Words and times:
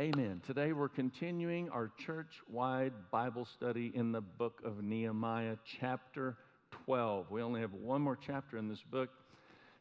Amen. 0.00 0.40
Today 0.46 0.72
we're 0.72 0.88
continuing 0.88 1.68
our 1.68 1.90
church 2.06 2.40
wide 2.48 2.94
Bible 3.10 3.44
study 3.44 3.92
in 3.94 4.12
the 4.12 4.22
book 4.22 4.62
of 4.64 4.82
Nehemiah, 4.82 5.56
chapter 5.78 6.38
12. 6.86 7.30
We 7.30 7.42
only 7.42 7.60
have 7.60 7.74
one 7.74 8.00
more 8.00 8.16
chapter 8.16 8.56
in 8.56 8.66
this 8.66 8.82
book. 8.90 9.10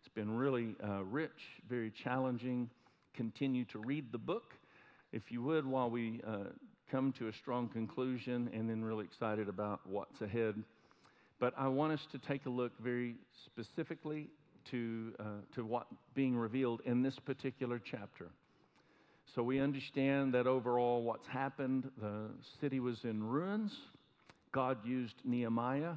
It's 0.01 0.13
been 0.13 0.35
really 0.35 0.75
uh, 0.83 1.05
rich, 1.05 1.31
very 1.69 1.89
challenging. 2.03 2.69
Continue 3.13 3.63
to 3.71 3.79
read 3.79 4.11
the 4.11 4.17
book, 4.17 4.55
if 5.13 5.31
you 5.31 5.41
would, 5.41 5.65
while 5.65 5.89
we 5.89 6.19
uh, 6.27 6.49
come 6.91 7.13
to 7.13 7.29
a 7.29 7.33
strong 7.33 7.69
conclusion, 7.69 8.49
and 8.53 8.69
then 8.69 8.83
really 8.83 9.05
excited 9.05 9.47
about 9.47 9.79
what's 9.85 10.19
ahead. 10.19 10.55
But 11.39 11.53
I 11.57 11.69
want 11.69 11.93
us 11.93 12.05
to 12.11 12.17
take 12.17 12.45
a 12.45 12.49
look 12.49 12.73
very 12.81 13.15
specifically 13.45 14.27
to, 14.71 15.13
uh, 15.17 15.23
to 15.55 15.63
what 15.63 15.87
being 16.13 16.35
revealed 16.35 16.81
in 16.83 17.03
this 17.03 17.17
particular 17.19 17.79
chapter. 17.79 18.27
So 19.35 19.43
we 19.43 19.59
understand 19.59 20.33
that 20.33 20.47
overall, 20.47 21.03
what's 21.03 21.27
happened, 21.27 21.91
the 22.01 22.29
city 22.59 22.79
was 22.79 22.97
in 23.03 23.23
ruins. 23.23 23.71
God 24.51 24.77
used 24.83 25.15
Nehemiah 25.23 25.93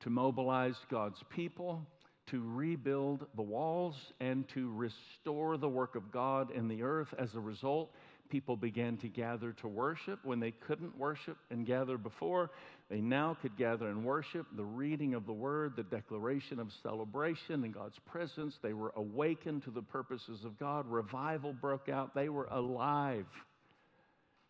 to 0.00 0.10
mobilize 0.10 0.76
God's 0.90 1.22
people, 1.30 1.86
to 2.26 2.42
rebuild 2.44 3.26
the 3.34 3.42
walls, 3.42 3.94
and 4.20 4.46
to 4.48 4.70
restore 4.74 5.56
the 5.56 5.68
work 5.68 5.96
of 5.96 6.12
God 6.12 6.50
in 6.50 6.68
the 6.68 6.82
earth. 6.82 7.08
As 7.18 7.34
a 7.34 7.40
result, 7.40 7.92
people 8.28 8.56
began 8.56 8.96
to 8.98 9.08
gather 9.08 9.52
to 9.52 9.68
worship 9.68 10.18
when 10.24 10.40
they 10.40 10.50
couldn't 10.50 10.96
worship 10.98 11.36
and 11.50 11.66
gather 11.66 11.98
before. 11.98 12.50
They 12.88 13.00
now 13.00 13.36
could 13.40 13.56
gather 13.56 13.88
and 13.88 14.04
worship. 14.04 14.46
The 14.56 14.64
reading 14.64 15.14
of 15.14 15.26
the 15.26 15.32
word, 15.32 15.74
the 15.76 15.82
declaration 15.82 16.58
of 16.58 16.68
celebration 16.82 17.64
in 17.64 17.72
God's 17.72 17.98
presence. 18.06 18.58
They 18.62 18.72
were 18.72 18.92
awakened 18.96 19.64
to 19.64 19.70
the 19.70 19.82
purposes 19.82 20.44
of 20.44 20.58
God. 20.58 20.86
Revival 20.86 21.52
broke 21.52 21.88
out. 21.88 22.14
They 22.14 22.28
were 22.28 22.48
alive. 22.50 23.26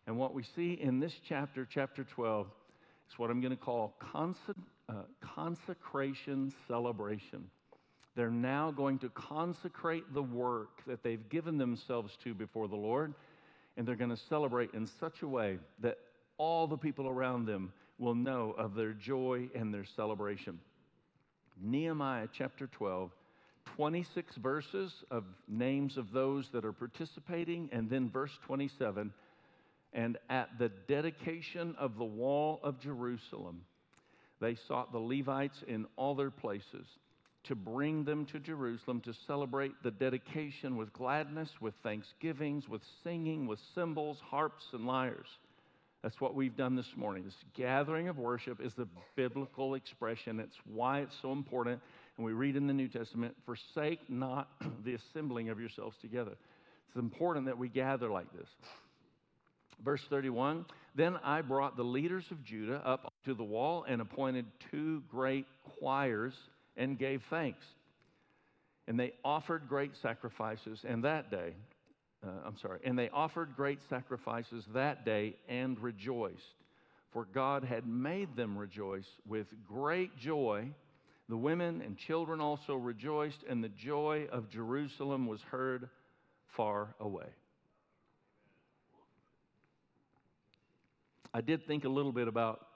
And 0.05 0.17
what 0.17 0.33
we 0.33 0.43
see 0.55 0.73
in 0.73 0.99
this 0.99 1.13
chapter, 1.27 1.67
chapter 1.69 2.03
12, 2.03 2.47
is 3.09 3.19
what 3.19 3.29
I'm 3.29 3.41
going 3.41 3.55
to 3.55 3.61
call 3.61 3.95
uh, 4.13 4.93
consecration 5.21 6.53
celebration. 6.67 7.49
They're 8.15 8.31
now 8.31 8.71
going 8.71 8.97
to 8.99 9.09
consecrate 9.09 10.11
the 10.13 10.23
work 10.23 10.83
that 10.87 11.03
they've 11.03 11.29
given 11.29 11.59
themselves 11.59 12.17
to 12.23 12.33
before 12.33 12.67
the 12.67 12.75
Lord, 12.75 13.13
and 13.77 13.87
they're 13.87 13.95
going 13.95 14.09
to 14.09 14.17
celebrate 14.17 14.73
in 14.73 14.87
such 14.99 15.21
a 15.21 15.27
way 15.27 15.59
that 15.79 15.99
all 16.37 16.67
the 16.67 16.77
people 16.77 17.07
around 17.07 17.45
them 17.45 17.71
will 17.99 18.15
know 18.15 18.53
of 18.57 18.75
their 18.75 18.93
joy 18.93 19.49
and 19.55 19.73
their 19.73 19.85
celebration. 19.85 20.59
Nehemiah 21.61 22.27
chapter 22.31 22.67
12, 22.67 23.11
26 23.75 24.35
verses 24.35 24.93
of 25.09 25.23
names 25.47 25.97
of 25.97 26.11
those 26.11 26.49
that 26.51 26.65
are 26.65 26.73
participating, 26.73 27.69
and 27.71 27.89
then 27.89 28.09
verse 28.09 28.37
27 28.45 29.13
and 29.93 30.17
at 30.29 30.49
the 30.59 30.69
dedication 30.87 31.75
of 31.77 31.97
the 31.97 32.05
wall 32.05 32.59
of 32.63 32.79
Jerusalem, 32.79 33.61
they 34.39 34.55
sought 34.55 34.91
the 34.91 34.99
Levites 34.99 35.63
in 35.67 35.87
all 35.95 36.13
their 36.13 36.29
places 36.29 36.85
to 37.47 37.55
bring 37.55 38.03
them 38.03 38.25
to 38.27 38.39
Jerusalem 38.39 39.01
to 39.01 39.13
celebrate 39.25 39.71
the 39.83 39.91
dedication 39.91 40.75
with 40.75 40.91
gladness, 40.93 41.49
with 41.61 41.73
thanksgivings, 41.83 42.67
with 42.67 42.81
singing, 43.03 43.47
with 43.47 43.59
cymbals, 43.73 44.17
harps, 44.23 44.63
and 44.73 44.85
lyres. 44.85 45.27
That's 46.03 46.21
what 46.21 46.35
we've 46.35 46.55
done 46.55 46.75
this 46.75 46.91
morning. 46.95 47.23
This 47.23 47.33
gathering 47.55 48.07
of 48.07 48.17
worship 48.17 48.59
is 48.61 48.73
the 48.77 48.87
biblical 49.15 49.75
expression. 49.75 50.39
It's 50.39 50.55
why 50.65 50.99
it's 50.99 51.15
so 51.21 51.31
important. 51.31 51.81
And 52.17 52.25
we 52.25 52.33
read 52.33 52.55
in 52.55 52.67
the 52.67 52.73
New 52.73 52.87
Testament, 52.87 53.35
forsake 53.45 53.99
not 54.09 54.49
the 54.85 54.95
assembling 54.95 55.49
of 55.49 55.59
yourselves 55.59 55.95
together. 56.01 56.31
It's 56.87 56.97
important 56.97 57.45
that 57.47 57.57
we 57.57 57.69
gather 57.69 58.09
like 58.09 58.31
this. 58.33 58.47
Verse 59.83 60.01
31 60.09 60.65
Then 60.95 61.17
I 61.23 61.41
brought 61.41 61.77
the 61.77 61.83
leaders 61.83 62.25
of 62.31 62.43
Judah 62.43 62.81
up 62.85 63.11
to 63.25 63.33
the 63.33 63.43
wall 63.43 63.85
and 63.87 64.01
appointed 64.01 64.45
two 64.71 65.03
great 65.09 65.45
choirs 65.79 66.33
and 66.77 66.97
gave 66.97 67.21
thanks. 67.29 67.63
And 68.87 68.97
they 68.97 69.13
offered 69.25 69.67
great 69.67 69.91
sacrifices, 70.01 70.79
and 70.87 71.03
that 71.03 71.29
day, 71.29 71.53
uh, 72.25 72.29
I'm 72.45 72.57
sorry, 72.61 72.79
and 72.85 72.97
they 72.97 73.09
offered 73.09 73.55
great 73.55 73.79
sacrifices 73.89 74.63
that 74.73 75.03
day 75.03 75.35
and 75.49 75.77
rejoiced, 75.79 76.55
for 77.11 77.25
God 77.33 77.63
had 77.63 77.85
made 77.85 78.35
them 78.35 78.57
rejoice 78.57 79.07
with 79.27 79.47
great 79.67 80.17
joy. 80.17 80.69
The 81.27 81.37
women 81.37 81.81
and 81.81 81.97
children 81.97 82.39
also 82.39 82.75
rejoiced, 82.75 83.43
and 83.49 83.61
the 83.61 83.69
joy 83.69 84.27
of 84.31 84.49
Jerusalem 84.49 85.27
was 85.27 85.41
heard 85.41 85.89
far 86.55 86.95
away. 86.99 87.27
I 91.33 91.41
did 91.41 91.67
think 91.67 91.83
a 91.83 91.89
little 91.89 92.13
bit 92.13 92.29
about 92.29 92.66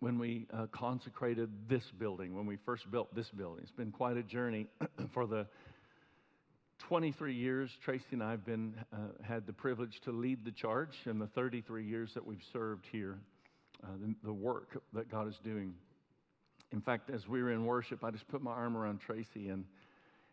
when 0.00 0.18
we 0.18 0.46
uh, 0.52 0.66
consecrated 0.70 1.50
this 1.68 1.82
building, 1.98 2.34
when 2.34 2.46
we 2.46 2.56
first 2.64 2.90
built 2.90 3.14
this 3.14 3.28
building. 3.30 3.60
It's 3.62 3.72
been 3.72 3.90
quite 3.90 4.16
a 4.16 4.22
journey 4.22 4.66
for 5.12 5.26
the 5.26 5.46
23 6.88 7.34
years 7.34 7.70
Tracy 7.84 8.04
and 8.12 8.22
I 8.22 8.30
have 8.30 8.46
been 8.46 8.74
uh, 8.92 8.96
had 9.22 9.46
the 9.46 9.52
privilege 9.52 10.00
to 10.04 10.12
lead 10.12 10.44
the 10.44 10.52
charge, 10.52 10.96
and 11.06 11.20
the 11.20 11.26
33 11.28 11.84
years 11.84 12.10
that 12.14 12.24
we've 12.24 12.42
served 12.52 12.86
here, 12.92 13.18
uh, 13.82 13.88
the, 14.00 14.14
the, 14.24 14.32
work 14.32 14.80
that 14.92 15.10
God 15.10 15.28
is 15.28 15.34
doing. 15.42 15.74
In 16.72 16.80
fact, 16.80 17.10
as 17.10 17.26
we 17.26 17.42
were 17.42 17.50
in 17.50 17.64
worship, 17.64 18.04
I 18.04 18.10
just 18.10 18.28
put 18.28 18.42
my 18.42 18.52
arm 18.52 18.76
around 18.76 19.00
Tracy 19.00 19.48
and 19.48 19.64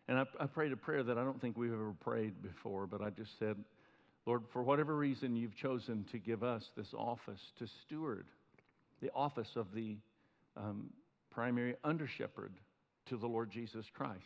and 0.08 0.18
I, 0.18 0.24
I 0.38 0.46
prayed 0.46 0.70
a 0.70 0.76
prayer 0.76 1.02
that 1.02 1.18
I 1.18 1.24
don't 1.24 1.40
think 1.40 1.56
we've 1.56 1.72
ever 1.72 1.92
prayed 1.98 2.40
before, 2.40 2.86
but 2.86 3.02
I 3.02 3.10
just 3.10 3.36
said, 3.40 3.56
Lord, 4.24 4.42
for 4.52 4.62
whatever 4.62 4.94
reason 4.94 5.34
you've 5.34 5.56
chosen 5.56 6.04
to 6.12 6.18
give 6.18 6.44
us 6.44 6.62
this 6.76 6.94
office 6.94 7.40
to 7.58 7.66
steward 7.84 8.26
the 9.00 9.10
office 9.14 9.50
of 9.56 9.66
the 9.74 9.96
um, 10.56 10.90
primary 11.30 11.74
under 11.84 12.06
shepherd 12.06 12.52
to 13.06 13.16
the 13.16 13.26
Lord 13.26 13.50
Jesus 13.50 13.86
Christ 13.94 14.22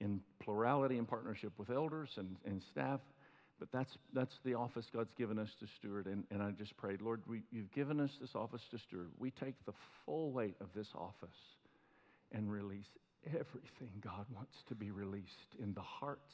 in 0.00 0.20
plurality 0.40 0.98
and 0.98 1.06
partnership 1.06 1.52
with 1.58 1.70
elders 1.70 2.10
and, 2.16 2.36
and 2.44 2.62
staff. 2.72 3.00
But 3.58 3.68
that's, 3.72 3.96
that's 4.12 4.34
the 4.44 4.54
office 4.54 4.86
God's 4.92 5.12
given 5.16 5.38
us 5.38 5.50
to 5.60 5.66
steward. 5.78 6.06
And, 6.06 6.24
and 6.30 6.42
I 6.42 6.50
just 6.50 6.76
prayed, 6.76 7.00
Lord, 7.00 7.22
we, 7.28 7.42
you've 7.52 7.70
given 7.72 8.00
us 8.00 8.10
this 8.20 8.30
office 8.34 8.62
to 8.72 8.78
steward. 8.78 9.10
We 9.18 9.30
take 9.30 9.54
the 9.64 9.72
full 10.04 10.32
weight 10.32 10.56
of 10.60 10.66
this 10.74 10.88
office 10.94 11.38
and 12.32 12.50
release 12.50 12.88
everything 13.26 13.90
God 14.02 14.26
wants 14.34 14.56
to 14.68 14.74
be 14.74 14.90
released 14.90 15.54
in 15.62 15.74
the 15.74 15.80
hearts 15.80 16.32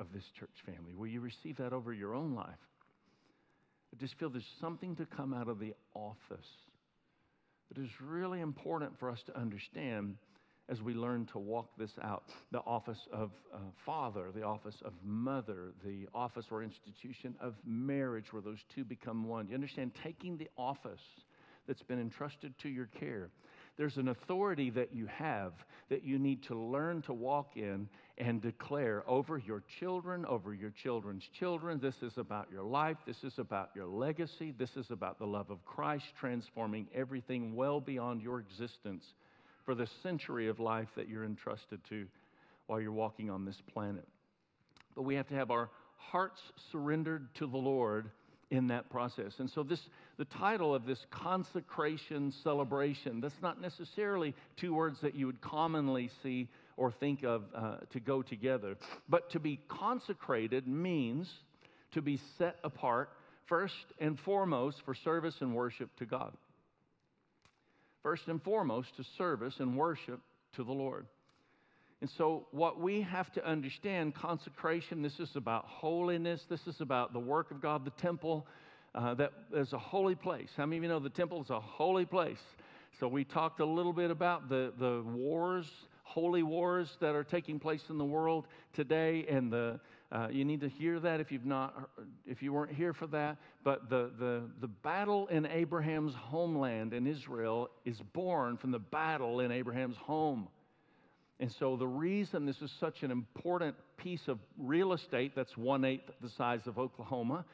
of 0.00 0.06
this 0.12 0.24
church 0.36 0.50
family. 0.66 0.94
Will 0.96 1.06
you 1.06 1.20
receive 1.20 1.58
that 1.58 1.72
over 1.72 1.92
your 1.92 2.14
own 2.14 2.34
life? 2.34 2.58
I 3.94 4.00
just 4.00 4.18
feel 4.18 4.28
there's 4.28 4.44
something 4.60 4.96
to 4.96 5.06
come 5.06 5.32
out 5.32 5.48
of 5.48 5.60
the 5.60 5.72
office 5.94 6.48
that 7.68 7.80
is 7.80 7.88
really 8.00 8.40
important 8.40 8.98
for 8.98 9.08
us 9.08 9.22
to 9.26 9.38
understand 9.38 10.16
as 10.68 10.82
we 10.82 10.94
learn 10.94 11.26
to 11.26 11.38
walk 11.38 11.68
this 11.78 11.92
out. 12.02 12.24
The 12.50 12.58
office 12.66 12.98
of 13.12 13.30
uh, 13.54 13.58
father, 13.86 14.32
the 14.34 14.42
office 14.42 14.74
of 14.84 14.94
mother, 15.04 15.74
the 15.84 16.08
office 16.12 16.46
or 16.50 16.64
institution 16.64 17.36
of 17.40 17.54
marriage, 17.64 18.32
where 18.32 18.42
those 18.42 18.58
two 18.74 18.82
become 18.82 19.28
one. 19.28 19.46
You 19.46 19.54
understand? 19.54 19.92
Taking 20.02 20.38
the 20.38 20.48
office 20.56 21.02
that's 21.68 21.82
been 21.82 22.00
entrusted 22.00 22.58
to 22.62 22.68
your 22.68 22.88
care 22.98 23.30
there's 23.76 23.96
an 23.96 24.08
authority 24.08 24.70
that 24.70 24.94
you 24.94 25.06
have 25.06 25.52
that 25.90 26.04
you 26.04 26.18
need 26.18 26.42
to 26.44 26.54
learn 26.54 27.02
to 27.02 27.12
walk 27.12 27.56
in 27.56 27.88
and 28.18 28.40
declare 28.40 29.02
over 29.08 29.38
your 29.38 29.62
children, 29.80 30.24
over 30.26 30.54
your 30.54 30.70
children's 30.70 31.24
children. 31.38 31.80
This 31.80 31.96
is 32.02 32.16
about 32.16 32.48
your 32.52 32.62
life. 32.62 32.96
This 33.06 33.24
is 33.24 33.38
about 33.38 33.70
your 33.74 33.86
legacy. 33.86 34.54
This 34.56 34.76
is 34.76 34.90
about 34.90 35.18
the 35.18 35.26
love 35.26 35.50
of 35.50 35.64
Christ 35.64 36.04
transforming 36.18 36.86
everything 36.94 37.56
well 37.56 37.80
beyond 37.80 38.22
your 38.22 38.38
existence 38.38 39.04
for 39.64 39.74
the 39.74 39.88
century 40.02 40.48
of 40.48 40.60
life 40.60 40.88
that 40.96 41.08
you're 41.08 41.24
entrusted 41.24 41.80
to 41.88 42.06
while 42.66 42.80
you're 42.80 42.92
walking 42.92 43.30
on 43.30 43.44
this 43.44 43.60
planet. 43.72 44.06
But 44.94 45.02
we 45.02 45.16
have 45.16 45.26
to 45.28 45.34
have 45.34 45.50
our 45.50 45.70
hearts 45.96 46.40
surrendered 46.70 47.34
to 47.36 47.46
the 47.46 47.56
Lord 47.56 48.10
in 48.50 48.68
that 48.68 48.88
process. 48.90 49.32
And 49.38 49.50
so 49.50 49.62
this 49.62 49.80
the 50.16 50.24
title 50.24 50.74
of 50.74 50.86
this 50.86 51.04
consecration 51.10 52.32
celebration, 52.42 53.20
that's 53.20 53.42
not 53.42 53.60
necessarily 53.60 54.34
two 54.56 54.74
words 54.74 54.98
that 55.02 55.14
you 55.14 55.26
would 55.26 55.40
commonly 55.40 56.10
see 56.22 56.48
or 56.76 56.92
think 56.92 57.24
of 57.24 57.42
uh, 57.54 57.76
to 57.92 58.00
go 58.00 58.22
together. 58.22 58.76
But 59.08 59.30
to 59.30 59.40
be 59.40 59.60
consecrated 59.68 60.66
means 60.66 61.28
to 61.92 62.02
be 62.02 62.20
set 62.38 62.56
apart 62.64 63.10
first 63.46 63.74
and 63.98 64.18
foremost 64.20 64.78
for 64.84 64.94
service 64.94 65.36
and 65.40 65.54
worship 65.54 65.90
to 65.98 66.06
God. 66.06 66.32
First 68.02 68.28
and 68.28 68.42
foremost 68.42 68.96
to 68.96 69.04
service 69.16 69.54
and 69.58 69.76
worship 69.76 70.20
to 70.56 70.64
the 70.64 70.72
Lord. 70.72 71.06
And 72.00 72.10
so, 72.18 72.46
what 72.50 72.80
we 72.80 73.00
have 73.00 73.32
to 73.32 73.48
understand 73.48 74.14
consecration, 74.14 75.00
this 75.00 75.18
is 75.20 75.36
about 75.36 75.64
holiness, 75.64 76.44
this 76.50 76.60
is 76.66 76.80
about 76.80 77.14
the 77.14 77.18
work 77.18 77.50
of 77.50 77.62
God, 77.62 77.84
the 77.86 78.02
temple, 78.02 78.46
uh, 78.94 79.14
that 79.14 79.32
is 79.52 79.72
a 79.72 79.78
holy 79.78 80.14
place. 80.14 80.50
How 80.56 80.66
many 80.66 80.78
of 80.78 80.82
you 80.84 80.88
know 80.88 81.00
the 81.00 81.10
temple 81.10 81.42
is 81.42 81.50
a 81.50 81.60
holy 81.60 82.06
place? 82.06 82.42
So, 83.00 83.08
we 83.08 83.24
talked 83.24 83.60
a 83.60 83.66
little 83.66 83.92
bit 83.92 84.10
about 84.10 84.48
the, 84.48 84.72
the 84.78 85.02
wars, 85.02 85.70
holy 86.02 86.42
wars 86.42 86.96
that 87.00 87.14
are 87.14 87.24
taking 87.24 87.58
place 87.58 87.82
in 87.90 87.98
the 87.98 88.04
world 88.04 88.46
today, 88.72 89.26
and 89.28 89.52
the 89.52 89.80
Uh, 90.12 90.28
you 90.30 90.44
need 90.44 90.60
to 90.60 90.68
hear 90.68 91.00
that 91.00 91.18
if 91.18 91.32
you've 91.32 91.48
not, 91.56 91.90
if 92.24 92.40
you 92.40 92.52
weren't 92.52 92.72
here 92.82 92.92
for 92.92 93.08
that. 93.08 93.36
But 93.64 93.78
the, 93.88 94.12
the, 94.16 94.34
the 94.60 94.68
battle 94.68 95.26
in 95.26 95.44
Abraham's 95.46 96.14
homeland 96.14 96.92
in 96.92 97.06
Israel 97.06 97.68
is 97.84 98.00
born 98.12 98.56
from 98.56 98.70
the 98.70 98.78
battle 98.78 99.40
in 99.44 99.50
Abraham's 99.50 99.96
home. 99.96 100.46
And 101.40 101.50
so 101.50 101.76
the 101.76 101.92
reason 102.08 102.46
this 102.46 102.62
is 102.62 102.70
such 102.78 103.02
an 103.02 103.10
important 103.10 103.74
piece 103.96 104.28
of 104.28 104.38
real 104.56 104.92
estate 104.92 105.32
that's 105.34 105.56
one 105.56 105.84
eighth 105.84 106.08
the 106.20 106.28
size 106.28 106.68
of 106.68 106.78
Oklahoma 106.78 107.44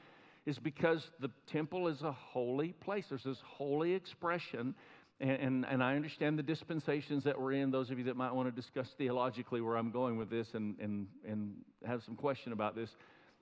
is 0.50 0.58
because 0.58 1.11
the 1.20 1.31
temple 1.47 1.88
is 1.88 2.02
a 2.02 2.12
holy 2.12 2.73
place. 2.73 3.06
There's 3.08 3.23
this 3.23 3.43
holy 3.47 3.94
expression 3.94 4.75
and, 5.20 5.31
and, 5.31 5.67
and, 5.67 5.82
I 5.82 5.97
understand 5.97 6.38
the 6.38 6.43
dispensations 6.43 7.25
that 7.25 7.38
we're 7.38 7.52
in. 7.52 7.70
Those 7.70 7.91
of 7.91 7.99
you 7.99 8.05
that 8.05 8.17
might 8.17 8.32
want 8.32 8.49
to 8.49 8.58
discuss 8.58 8.88
theologically 8.97 9.61
where 9.61 9.76
I'm 9.76 9.91
going 9.91 10.17
with 10.17 10.31
this 10.31 10.49
and, 10.55 10.79
and, 10.81 11.06
and 11.29 11.52
have 11.85 12.02
some 12.05 12.17
question 12.17 12.52
about 12.52 12.75
this. 12.75 12.88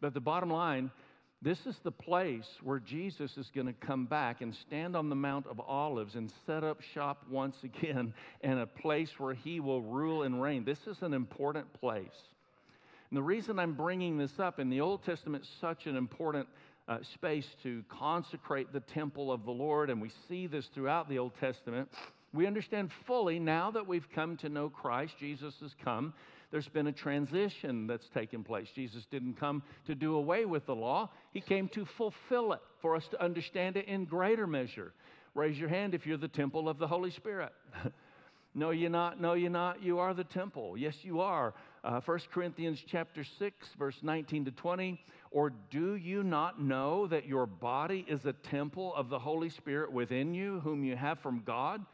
But 0.00 0.12
the 0.12 0.20
bottom 0.20 0.50
line, 0.50 0.90
this 1.40 1.66
is 1.66 1.76
the 1.84 1.92
place 1.92 2.48
where 2.64 2.80
Jesus 2.80 3.36
is 3.36 3.52
going 3.54 3.68
to 3.68 3.72
come 3.72 4.06
back 4.06 4.40
and 4.40 4.52
stand 4.66 4.96
on 4.96 5.08
the 5.08 5.14
Mount 5.14 5.46
of 5.46 5.60
Olives 5.60 6.16
and 6.16 6.32
set 6.46 6.64
up 6.64 6.80
shop 6.80 7.24
once 7.30 7.56
again 7.62 8.12
and 8.40 8.58
a 8.58 8.66
place 8.66 9.10
where 9.18 9.34
he 9.34 9.60
will 9.60 9.82
rule 9.82 10.24
and 10.24 10.42
reign. 10.42 10.64
This 10.64 10.84
is 10.88 11.00
an 11.02 11.14
important 11.14 11.72
place. 11.74 12.08
And 13.10 13.16
the 13.16 13.22
reason 13.22 13.58
I'm 13.58 13.74
bringing 13.74 14.18
this 14.18 14.38
up 14.40 14.58
in 14.58 14.68
the 14.68 14.80
Old 14.80 15.04
Testament, 15.04 15.46
such 15.60 15.86
an 15.86 15.96
important 15.96 16.48
uh, 16.88 16.98
space 17.14 17.46
to 17.62 17.84
consecrate 17.88 18.72
the 18.72 18.80
temple 18.80 19.30
of 19.30 19.44
the 19.44 19.50
Lord, 19.50 19.90
and 19.90 20.00
we 20.00 20.10
see 20.28 20.46
this 20.46 20.66
throughout 20.74 21.08
the 21.08 21.18
Old 21.18 21.32
Testament. 21.38 21.88
We 22.32 22.46
understand 22.46 22.90
fully 23.06 23.38
now 23.38 23.70
that 23.70 23.86
we've 23.86 24.06
come 24.14 24.36
to 24.38 24.48
know 24.48 24.68
Christ, 24.68 25.14
Jesus 25.20 25.54
has 25.60 25.74
come. 25.84 26.14
There's 26.50 26.68
been 26.68 26.86
a 26.86 26.92
transition 26.92 27.86
that's 27.86 28.08
taken 28.14 28.42
place. 28.42 28.68
Jesus 28.74 29.04
didn't 29.10 29.38
come 29.38 29.62
to 29.86 29.94
do 29.94 30.14
away 30.14 30.46
with 30.46 30.64
the 30.66 30.74
law, 30.74 31.10
He 31.32 31.40
came 31.40 31.68
to 31.68 31.86
fulfill 31.96 32.54
it 32.54 32.60
for 32.80 32.96
us 32.96 33.06
to 33.10 33.22
understand 33.22 33.76
it 33.76 33.86
in 33.86 34.04
greater 34.04 34.46
measure. 34.46 34.92
Raise 35.34 35.58
your 35.58 35.68
hand 35.68 35.94
if 35.94 36.06
you're 36.06 36.16
the 36.16 36.26
temple 36.26 36.68
of 36.68 36.78
the 36.78 36.86
Holy 36.86 37.10
Spirit. 37.10 37.52
no, 38.54 38.70
you're 38.70 38.90
not. 38.90 39.20
No, 39.20 39.34
you're 39.34 39.50
not. 39.50 39.82
You 39.82 39.98
are 39.98 40.14
the 40.14 40.24
temple. 40.24 40.76
Yes, 40.76 40.94
you 41.02 41.20
are. 41.20 41.54
Uh, 41.84 42.00
1 42.00 42.20
Corinthians 42.32 42.82
chapter 42.86 43.24
6, 43.38 43.68
verse 43.78 43.96
19 44.02 44.46
to 44.46 44.50
20. 44.50 45.00
Or 45.30 45.52
do 45.70 45.94
you 45.94 46.22
not 46.22 46.60
know 46.60 47.06
that 47.06 47.26
your 47.26 47.46
body 47.46 48.04
is 48.08 48.24
a 48.24 48.32
temple 48.32 48.94
of 48.94 49.08
the 49.08 49.18
Holy 49.18 49.50
Spirit 49.50 49.92
within 49.92 50.34
you, 50.34 50.60
whom 50.60 50.84
you 50.84 50.96
have 50.96 51.20
from 51.20 51.42
God? 51.46 51.84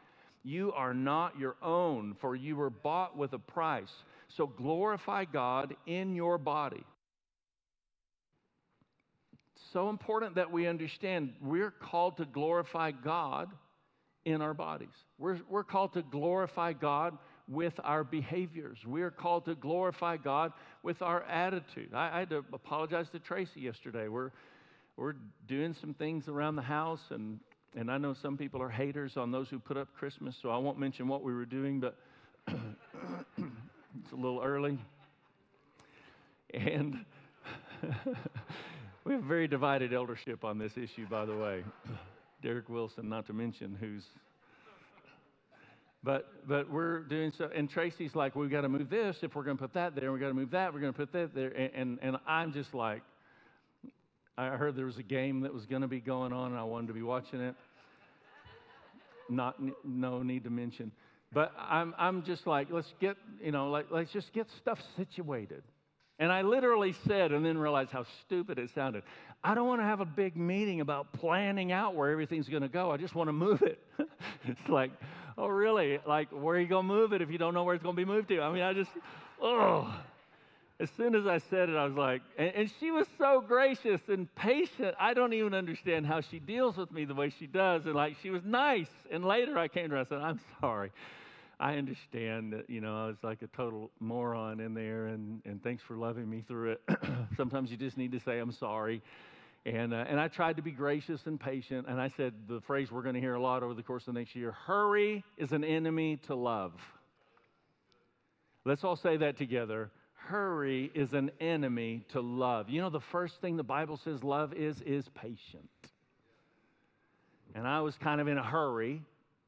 You 0.43 0.73
are 0.73 0.93
not 0.93 1.39
your 1.39 1.55
own, 1.61 2.15
for 2.19 2.35
you 2.35 2.55
were 2.55 2.69
bought 2.69 3.17
with 3.17 3.33
a 3.33 3.39
price. 3.39 3.91
So 4.27 4.47
glorify 4.47 5.25
God 5.25 5.75
in 5.85 6.15
your 6.15 6.37
body. 6.37 6.83
So 9.73 9.89
important 9.89 10.35
that 10.35 10.51
we 10.51 10.67
understand 10.67 11.33
we're 11.41 11.71
called 11.71 12.17
to 12.17 12.25
glorify 12.25 12.91
God 12.91 13.49
in 14.23 14.41
our 14.41 14.53
bodies. 14.53 14.93
We're, 15.17 15.39
we're 15.49 15.63
called 15.63 15.93
to 15.93 16.01
glorify 16.01 16.73
God 16.73 17.17
with 17.47 17.73
our 17.83 18.03
behaviors. 18.03 18.77
We 18.85 19.01
are 19.01 19.11
called 19.11 19.45
to 19.45 19.55
glorify 19.55 20.17
God 20.17 20.51
with 20.83 21.01
our 21.01 21.23
attitude. 21.23 21.93
I, 21.93 22.15
I 22.15 22.19
had 22.19 22.29
to 22.31 22.43
apologize 22.53 23.07
to 23.11 23.19
Tracy 23.19 23.61
yesterday. 23.61 24.07
We're, 24.07 24.31
we're 24.97 25.15
doing 25.47 25.75
some 25.79 25.93
things 25.93 26.27
around 26.27 26.55
the 26.55 26.63
house, 26.63 27.01
and, 27.11 27.39
and 27.75 27.91
I 27.91 27.97
know 27.97 28.15
some 28.21 28.37
people 28.37 28.61
are 28.61 28.69
haters 28.69 29.13
on 29.15 29.31
those 29.31 29.47
who 29.49 29.59
put 29.59 29.77
up 29.77 29.89
Christmas, 29.97 30.35
so 30.41 30.49
I 30.49 30.57
won't 30.57 30.79
mention 30.79 31.07
what 31.07 31.23
we 31.23 31.33
were 31.33 31.45
doing, 31.45 31.79
but 31.79 31.97
it's 32.47 34.11
a 34.11 34.15
little 34.15 34.41
early. 34.43 34.79
And 36.53 37.05
we 39.03 39.13
have 39.13 39.23
very 39.23 39.47
divided 39.47 39.93
eldership 39.93 40.43
on 40.43 40.57
this 40.57 40.71
issue, 40.77 41.07
by 41.09 41.25
the 41.25 41.35
way. 41.35 41.63
Derek 42.41 42.69
Wilson, 42.69 43.09
not 43.09 43.25
to 43.27 43.33
mention, 43.33 43.75
who's 43.79 44.03
but, 46.05 46.47
but 46.47 46.69
we're 46.69 46.99
doing 46.99 47.33
so, 47.35 47.49
and 47.53 47.67
Tracy's 47.67 48.13
like, 48.13 48.35
we've 48.35 48.51
got 48.51 48.61
to 48.61 48.69
move 48.69 48.91
this 48.91 49.17
if 49.23 49.35
we're 49.35 49.43
going 49.43 49.57
to 49.57 49.61
put 49.61 49.73
that 49.73 49.95
there, 49.95 50.11
we've 50.11 50.21
got 50.21 50.27
to 50.27 50.35
move 50.35 50.51
that, 50.51 50.71
we're 50.71 50.79
going 50.79 50.93
to 50.93 50.97
put 50.97 51.11
that 51.13 51.33
there. 51.33 51.49
And, 51.49 51.71
and, 51.73 51.99
and 52.03 52.17
I'm 52.27 52.53
just 52.53 52.75
like, 52.75 53.01
I 54.37 54.49
heard 54.49 54.75
there 54.75 54.85
was 54.85 54.99
a 54.99 55.03
game 55.03 55.41
that 55.41 55.53
was 55.53 55.65
going 55.65 55.81
to 55.81 55.87
be 55.87 55.99
going 55.99 56.31
on, 56.31 56.51
and 56.51 56.59
I 56.59 56.63
wanted 56.63 56.87
to 56.87 56.93
be 56.93 57.01
watching 57.01 57.41
it. 57.41 57.55
Not, 59.29 59.55
no 59.83 60.21
need 60.21 60.43
to 60.43 60.51
mention. 60.51 60.91
But 61.33 61.51
I'm, 61.57 61.95
I'm 61.97 62.21
just 62.21 62.45
like, 62.45 62.67
let's 62.69 62.93
get, 63.01 63.17
you 63.43 63.51
know, 63.51 63.71
like, 63.71 63.87
let's 63.89 64.11
just 64.11 64.31
get 64.31 64.45
stuff 64.59 64.79
situated. 64.97 65.63
And 66.19 66.31
I 66.31 66.43
literally 66.43 66.93
said, 67.07 67.31
and 67.31 67.43
then 67.43 67.57
realized 67.57 67.89
how 67.89 68.05
stupid 68.21 68.59
it 68.59 68.69
sounded. 68.75 69.01
I 69.43 69.55
don't 69.55 69.67
want 69.67 69.81
to 69.81 69.85
have 69.85 70.01
a 70.01 70.05
big 70.05 70.37
meeting 70.37 70.81
about 70.81 71.11
planning 71.13 71.71
out 71.71 71.95
where 71.95 72.11
everything's 72.11 72.47
going 72.47 72.61
to 72.61 72.69
go. 72.69 72.91
I 72.91 72.97
just 72.97 73.15
want 73.15 73.27
to 73.27 73.33
move 73.33 73.63
it. 73.63 73.79
it's 74.45 74.69
like, 74.69 74.91
oh, 75.37 75.47
really? 75.47 75.99
Like, 76.05 76.29
where 76.29 76.55
are 76.55 76.59
you 76.59 76.67
going 76.67 76.87
to 76.87 76.93
move 76.93 77.13
it 77.13 77.21
if 77.21 77.29
you 77.29 77.37
don't 77.37 77.53
know 77.53 77.63
where 77.63 77.75
it's 77.75 77.83
going 77.83 77.95
to 77.95 78.01
be 78.01 78.05
moved 78.05 78.29
to? 78.29 78.41
I 78.41 78.51
mean, 78.51 78.63
I 78.63 78.73
just, 78.73 78.91
oh. 79.41 79.93
As 80.77 80.89
soon 80.97 81.15
as 81.15 81.25
I 81.25 81.37
said 81.37 81.69
it, 81.69 81.75
I 81.77 81.85
was 81.85 81.95
like, 81.95 82.21
and, 82.37 82.51
and 82.53 82.71
she 82.79 82.91
was 82.91 83.07
so 83.17 83.41
gracious 83.45 84.01
and 84.09 84.33
patient. 84.35 84.93
I 84.99 85.13
don't 85.13 85.31
even 85.31 85.53
understand 85.53 86.05
how 86.05 86.19
she 86.19 86.39
deals 86.39 86.75
with 86.75 86.91
me 86.91 87.05
the 87.05 87.15
way 87.15 87.31
she 87.39 87.47
does. 87.47 87.85
And 87.85 87.95
like, 87.95 88.17
she 88.21 88.29
was 88.29 88.43
nice. 88.43 88.89
And 89.09 89.23
later 89.23 89.57
I 89.57 89.69
came 89.69 89.89
to 89.89 89.95
her, 89.95 90.01
I 90.01 90.03
said, 90.03 90.19
I'm 90.19 90.39
sorry. 90.59 90.91
I 91.59 91.77
understand 91.77 92.51
that, 92.51 92.69
you 92.69 92.81
know, 92.81 93.05
I 93.05 93.07
was 93.07 93.15
like 93.23 93.41
a 93.41 93.47
total 93.47 93.89
moron 94.01 94.59
in 94.59 94.73
there, 94.73 95.07
and, 95.07 95.41
and 95.45 95.63
thanks 95.63 95.81
for 95.81 95.95
loving 95.95 96.29
me 96.29 96.43
through 96.45 96.71
it. 96.71 96.81
Sometimes 97.37 97.71
you 97.71 97.77
just 97.77 97.97
need 97.97 98.11
to 98.11 98.19
say, 98.19 98.39
I'm 98.39 98.51
sorry. 98.51 99.01
And, 99.65 99.95
uh, 99.95 100.05
and 100.07 100.19
I 100.19 100.27
tried 100.27 100.57
to 100.57 100.61
be 100.61 100.71
gracious 100.71 101.21
and 101.25 101.39
patient. 101.39 101.87
And 101.89 101.99
I 101.99 102.09
said 102.15 102.33
the 102.47 102.61
phrase 102.61 102.91
we're 102.91 103.01
going 103.01 103.15
to 103.15 103.21
hear 103.21 103.33
a 103.33 103.41
lot 103.41 103.63
over 103.63 103.73
the 103.73 103.81
course 103.81 104.03
of 104.07 104.13
the 104.13 104.19
next 104.19 104.35
year 104.35 104.51
hurry 104.51 105.23
is 105.37 105.51
an 105.51 105.63
enemy 105.63 106.17
to 106.27 106.35
love. 106.35 106.73
Let's 108.63 108.83
all 108.83 108.95
say 108.95 109.17
that 109.17 109.37
together. 109.37 109.91
Hurry 110.13 110.91
is 110.93 111.13
an 111.13 111.31
enemy 111.39 112.03
to 112.09 112.21
love. 112.21 112.69
You 112.69 112.81
know, 112.81 112.89
the 112.89 112.99
first 113.11 113.41
thing 113.41 113.57
the 113.57 113.63
Bible 113.63 113.99
says 114.03 114.23
love 114.23 114.53
is, 114.53 114.81
is 114.81 115.05
patient. 115.15 115.69
And 117.53 117.67
I 117.67 117.81
was 117.81 117.95
kind 117.95 118.19
of 118.19 118.27
in 118.27 118.37
a 118.37 118.43
hurry, 118.43 119.01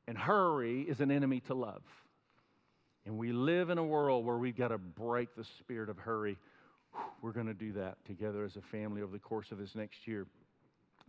and 0.08 0.18
hurry 0.18 0.82
is 0.82 1.00
an 1.00 1.12
enemy 1.12 1.42
to 1.48 1.56
love. 1.56 1.82
And 3.06 3.18
we 3.18 3.32
live 3.32 3.70
in 3.70 3.78
a 3.78 3.84
world 3.84 4.26
where 4.26 4.38
we've 4.38 4.58
got 4.58 4.68
to 4.70 4.78
break 4.78 5.36
the 5.36 5.46
spirit 5.60 5.90
of 5.90 5.98
hurry 5.98 6.38
we're 7.22 7.32
going 7.32 7.48
to 7.48 7.54
do 7.54 7.74
that 7.74 7.98
together 8.06 8.44
as 8.44 8.56
a 8.56 8.62
family 8.72 9.02
over 9.02 9.12
the 9.12 9.20
course 9.20 9.52
of 9.52 9.58
this 9.58 9.76
next 9.76 10.08
year 10.08 10.28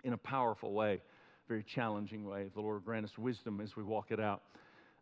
in 0.05 0.12
a 0.12 0.19
powerful 0.19 0.73
way, 0.73 1.00
very 1.48 1.65
challenging 1.65 2.24
way. 2.24 2.51
The 2.55 2.60
Lord 2.60 2.84
grant 2.84 3.05
us 3.05 3.19
wisdom 3.19 3.60
as 3.60 3.77
we 3.77 3.82
walk 3.82 4.10
it 4.10 4.20
out. 4.20 4.43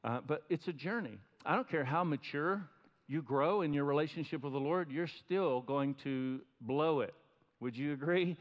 Uh, 0.05 0.21
but 0.27 0.43
it's 0.49 0.69
a 0.69 0.73
journey. 0.73 1.19
I 1.45 1.55
don't 1.55 1.69
care 1.69 1.85
how 1.85 2.05
mature 2.05 2.63
you 3.09 3.23
grow 3.23 3.63
in 3.63 3.73
your 3.73 3.85
relationship 3.85 4.43
with 4.43 4.53
the 4.53 4.59
Lord, 4.59 4.91
you're 4.91 5.07
still 5.07 5.61
going 5.61 5.95
to 6.03 6.41
blow 6.61 7.01
it. 7.01 7.15
Would 7.61 7.77
you 7.77 7.93
agree? 7.93 8.37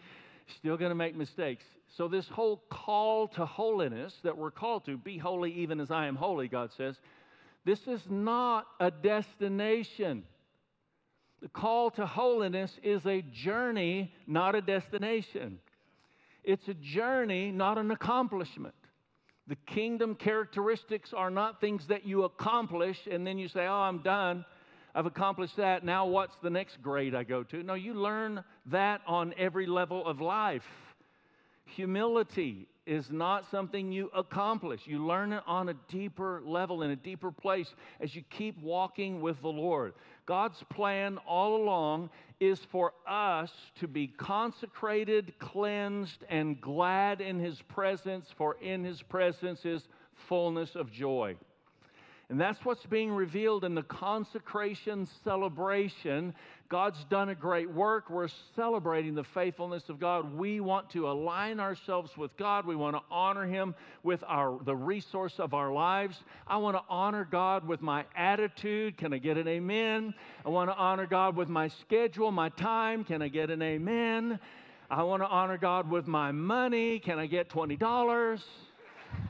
Still 0.57 0.77
going 0.77 0.89
to 0.89 0.95
make 0.95 1.15
mistakes. 1.15 1.63
So, 1.97 2.07
this 2.07 2.27
whole 2.27 2.63
call 2.69 3.27
to 3.29 3.45
holiness 3.45 4.13
that 4.23 4.37
we're 4.37 4.51
called 4.51 4.85
to, 4.85 4.97
be 4.97 5.17
holy 5.17 5.51
even 5.53 5.79
as 5.79 5.91
I 5.91 6.07
am 6.07 6.15
holy, 6.15 6.47
God 6.47 6.71
says, 6.77 6.95
this 7.63 7.79
is 7.87 8.01
not 8.09 8.67
a 8.79 8.91
destination. 8.91 10.23
The 11.41 11.49
call 11.49 11.91
to 11.91 12.05
holiness 12.05 12.71
is 12.83 13.05
a 13.05 13.21
journey, 13.21 14.11
not 14.25 14.55
a 14.55 14.61
destination. 14.61 15.59
It's 16.43 16.67
a 16.67 16.73
journey, 16.73 17.51
not 17.51 17.77
an 17.77 17.91
accomplishment. 17.91 18.75
The 19.47 19.57
kingdom 19.67 20.15
characteristics 20.15 21.13
are 21.13 21.29
not 21.29 21.61
things 21.61 21.85
that 21.87 22.05
you 22.05 22.23
accomplish 22.23 22.97
and 23.09 23.25
then 23.25 23.37
you 23.37 23.47
say, 23.47 23.67
Oh, 23.67 23.73
I'm 23.73 23.99
done. 23.99 24.45
I've 24.95 25.05
accomplished 25.05 25.57
that. 25.57 25.83
Now, 25.83 26.05
what's 26.05 26.35
the 26.41 26.49
next 26.49 26.81
grade 26.81 27.13
I 27.13 27.23
go 27.23 27.43
to? 27.43 27.61
No, 27.61 27.73
you 27.73 27.93
learn 27.93 28.43
that 28.67 29.01
on 29.05 29.33
every 29.37 29.67
level 29.67 30.05
of 30.07 30.21
life. 30.21 30.63
Humility 31.65 32.67
is 32.85 33.05
not 33.11 33.43
something 33.51 33.91
you 33.91 34.09
accomplish. 34.15 34.81
You 34.85 35.05
learn 35.05 35.33
it 35.33 35.43
on 35.47 35.69
a 35.69 35.73
deeper 35.89 36.41
level, 36.45 36.83
in 36.83 36.91
a 36.91 36.95
deeper 36.95 37.31
place, 37.31 37.67
as 37.99 38.15
you 38.15 38.23
keep 38.29 38.61
walking 38.61 39.21
with 39.21 39.41
the 39.41 39.49
Lord. 39.49 39.93
God's 40.25 40.63
plan 40.69 41.19
all 41.27 41.55
along 41.55 42.09
is 42.39 42.59
for 42.71 42.93
us 43.07 43.51
to 43.79 43.87
be 43.87 44.07
consecrated, 44.07 45.33
cleansed, 45.39 46.23
and 46.29 46.59
glad 46.59 47.21
in 47.21 47.39
His 47.39 47.61
presence, 47.61 48.27
for 48.37 48.55
in 48.55 48.83
His 48.83 49.01
presence 49.01 49.65
is 49.65 49.87
fullness 50.27 50.75
of 50.75 50.91
joy. 50.91 51.35
And 52.29 52.41
that's 52.41 52.63
what's 52.65 52.85
being 52.87 53.11
revealed 53.11 53.63
in 53.65 53.75
the 53.75 53.83
consecration 53.83 55.07
celebration. 55.23 56.33
God's 56.69 57.03
done 57.05 57.29
a 57.29 57.35
great 57.35 57.69
work. 57.69 58.09
We're 58.09 58.29
celebrating 58.55 59.13
the 59.13 59.23
faithfulness 59.23 59.89
of 59.89 59.99
God. 59.99 60.35
We 60.35 60.59
want 60.59 60.89
to 60.91 61.07
align 61.07 61.59
ourselves 61.59 62.17
with 62.17 62.35
God. 62.37 62.65
We 62.65 62.75
want 62.75 62.95
to 62.95 63.03
honor 63.11 63.45
Him 63.45 63.75
with 64.01 64.23
our, 64.27 64.57
the 64.65 64.75
resource 64.75 65.35
of 65.37 65.53
our 65.53 65.71
lives. 65.71 66.17
I 66.47 66.57
want 66.57 66.75
to 66.77 66.83
honor 66.89 67.27
God 67.29 67.67
with 67.67 67.83
my 67.83 68.05
attitude. 68.15 68.97
Can 68.97 69.13
I 69.13 69.19
get 69.19 69.37
an 69.37 69.47
amen? 69.47 70.15
I 70.43 70.49
want 70.49 70.71
to 70.71 70.75
honor 70.75 71.05
God 71.05 71.35
with 71.35 71.49
my 71.49 71.67
schedule, 71.67 72.31
my 72.31 72.49
time. 72.49 73.03
Can 73.03 73.21
I 73.21 73.27
get 73.27 73.51
an 73.51 73.61
amen? 73.61 74.39
I 74.89 75.03
want 75.03 75.21
to 75.21 75.27
honor 75.27 75.59
God 75.59 75.91
with 75.91 76.07
my 76.07 76.31
money. 76.31 76.97
Can 76.97 77.19
I 77.19 77.27
get 77.27 77.49
$20? 77.49 78.41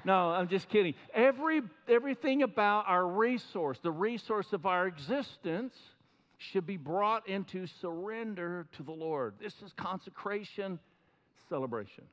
No, 0.03 0.29
I'm 0.29 0.47
just 0.47 0.69
kidding. 0.69 0.93
Every, 1.13 1.61
everything 1.87 2.43
about 2.43 2.85
our 2.87 3.07
resource, 3.07 3.77
the 3.81 3.91
resource 3.91 4.47
of 4.51 4.65
our 4.65 4.87
existence, 4.87 5.73
should 6.37 6.67
be 6.67 6.77
brought 6.77 7.27
into 7.27 7.65
surrender 7.81 8.67
to 8.77 8.83
the 8.83 8.91
Lord. 8.91 9.35
This 9.41 9.53
is 9.65 9.71
consecration 9.77 10.79
celebration. 11.49 12.03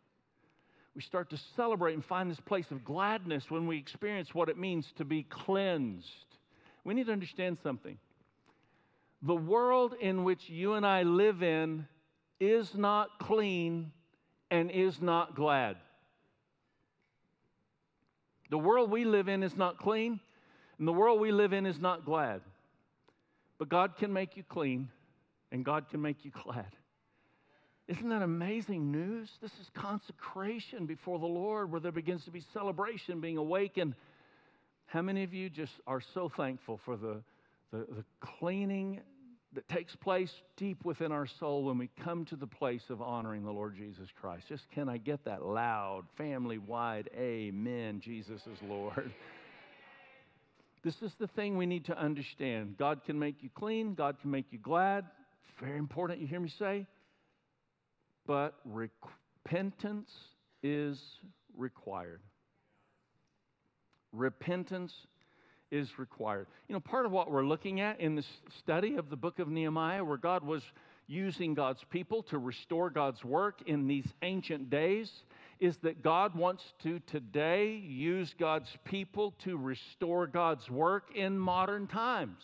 We 0.94 1.02
start 1.02 1.30
to 1.30 1.40
celebrate 1.56 1.94
and 1.94 2.04
find 2.04 2.30
this 2.30 2.40
place 2.40 2.70
of 2.70 2.84
gladness 2.84 3.44
when 3.48 3.66
we 3.66 3.78
experience 3.78 4.34
what 4.34 4.48
it 4.48 4.58
means 4.58 4.86
to 4.98 5.04
be 5.04 5.22
cleansed. 5.22 6.06
We 6.84 6.94
need 6.94 7.06
to 7.06 7.12
understand 7.12 7.58
something. 7.62 7.96
The 9.22 9.34
world 9.34 9.94
in 10.00 10.24
which 10.24 10.48
you 10.48 10.74
and 10.74 10.86
I 10.86 11.04
live 11.04 11.42
in 11.42 11.86
is 12.40 12.68
not 12.74 13.18
clean 13.20 13.92
and 14.50 14.70
is 14.70 15.00
not 15.00 15.34
glad. 15.34 15.76
The 18.52 18.58
world 18.58 18.90
we 18.90 19.06
live 19.06 19.28
in 19.28 19.42
is 19.42 19.56
not 19.56 19.78
clean, 19.78 20.20
and 20.78 20.86
the 20.86 20.92
world 20.92 21.18
we 21.18 21.32
live 21.32 21.54
in 21.54 21.64
is 21.64 21.80
not 21.80 22.04
glad. 22.04 22.42
But 23.56 23.70
God 23.70 23.96
can 23.96 24.12
make 24.12 24.36
you 24.36 24.42
clean, 24.42 24.90
and 25.50 25.64
God 25.64 25.88
can 25.88 26.02
make 26.02 26.22
you 26.22 26.32
glad. 26.44 26.66
Isn't 27.88 28.10
that 28.10 28.20
amazing 28.20 28.92
news? 28.92 29.30
This 29.40 29.52
is 29.58 29.70
consecration 29.72 30.84
before 30.84 31.18
the 31.18 31.24
Lord 31.24 31.72
where 31.72 31.80
there 31.80 31.92
begins 31.92 32.26
to 32.26 32.30
be 32.30 32.42
celebration, 32.52 33.22
being 33.22 33.38
awakened. 33.38 33.94
How 34.84 35.00
many 35.00 35.22
of 35.22 35.32
you 35.32 35.48
just 35.48 35.72
are 35.86 36.02
so 36.12 36.28
thankful 36.28 36.78
for 36.84 36.98
the, 36.98 37.22
the, 37.70 37.78
the 37.78 38.04
cleaning 38.20 39.00
that 39.54 39.68
takes 39.68 39.94
place 39.96 40.32
deep 40.56 40.84
within 40.84 41.12
our 41.12 41.26
soul 41.26 41.64
when 41.64 41.78
we 41.78 41.90
come 42.02 42.24
to 42.26 42.36
the 42.36 42.46
place 42.46 42.84
of 42.88 43.02
honoring 43.02 43.44
the 43.44 43.50
Lord 43.50 43.76
Jesus 43.76 44.08
Christ. 44.18 44.44
Just 44.48 44.70
can 44.70 44.88
I 44.88 44.96
get 44.96 45.24
that 45.24 45.44
loud, 45.44 46.04
family 46.16 46.58
wide, 46.58 47.10
amen, 47.16 48.00
Jesus 48.00 48.40
is 48.46 48.58
Lord. 48.68 49.12
This 50.82 51.00
is 51.00 51.12
the 51.20 51.28
thing 51.28 51.56
we 51.56 51.66
need 51.66 51.84
to 51.84 51.96
understand. 51.96 52.76
God 52.76 53.04
can 53.04 53.16
make 53.16 53.36
you 53.40 53.50
clean, 53.54 53.94
God 53.94 54.16
can 54.20 54.32
make 54.32 54.46
you 54.50 54.58
glad. 54.58 55.04
Very 55.60 55.78
important, 55.78 56.20
you 56.20 56.26
hear 56.26 56.40
me 56.40 56.52
say? 56.58 56.86
But 58.26 58.54
repentance 58.64 60.10
is 60.62 61.00
required. 61.56 62.20
Repentance 64.12 64.92
is 65.72 65.98
required. 65.98 66.46
You 66.68 66.74
know, 66.74 66.80
part 66.80 67.06
of 67.06 67.10
what 67.10 67.30
we're 67.30 67.44
looking 67.44 67.80
at 67.80 67.98
in 67.98 68.14
this 68.14 68.28
study 68.58 68.94
of 68.94 69.10
the 69.10 69.16
book 69.16 69.40
of 69.40 69.48
Nehemiah, 69.48 70.04
where 70.04 70.18
God 70.18 70.44
was 70.44 70.62
using 71.08 71.54
God's 71.54 71.82
people 71.90 72.22
to 72.24 72.38
restore 72.38 72.90
God's 72.90 73.24
work 73.24 73.62
in 73.66 73.88
these 73.88 74.06
ancient 74.22 74.70
days, 74.70 75.10
is 75.58 75.78
that 75.78 76.02
God 76.02 76.36
wants 76.36 76.62
to 76.82 77.00
today 77.00 77.74
use 77.74 78.34
God's 78.38 78.70
people 78.84 79.34
to 79.44 79.56
restore 79.56 80.26
God's 80.26 80.70
work 80.70 81.10
in 81.14 81.38
modern 81.38 81.86
times. 81.86 82.42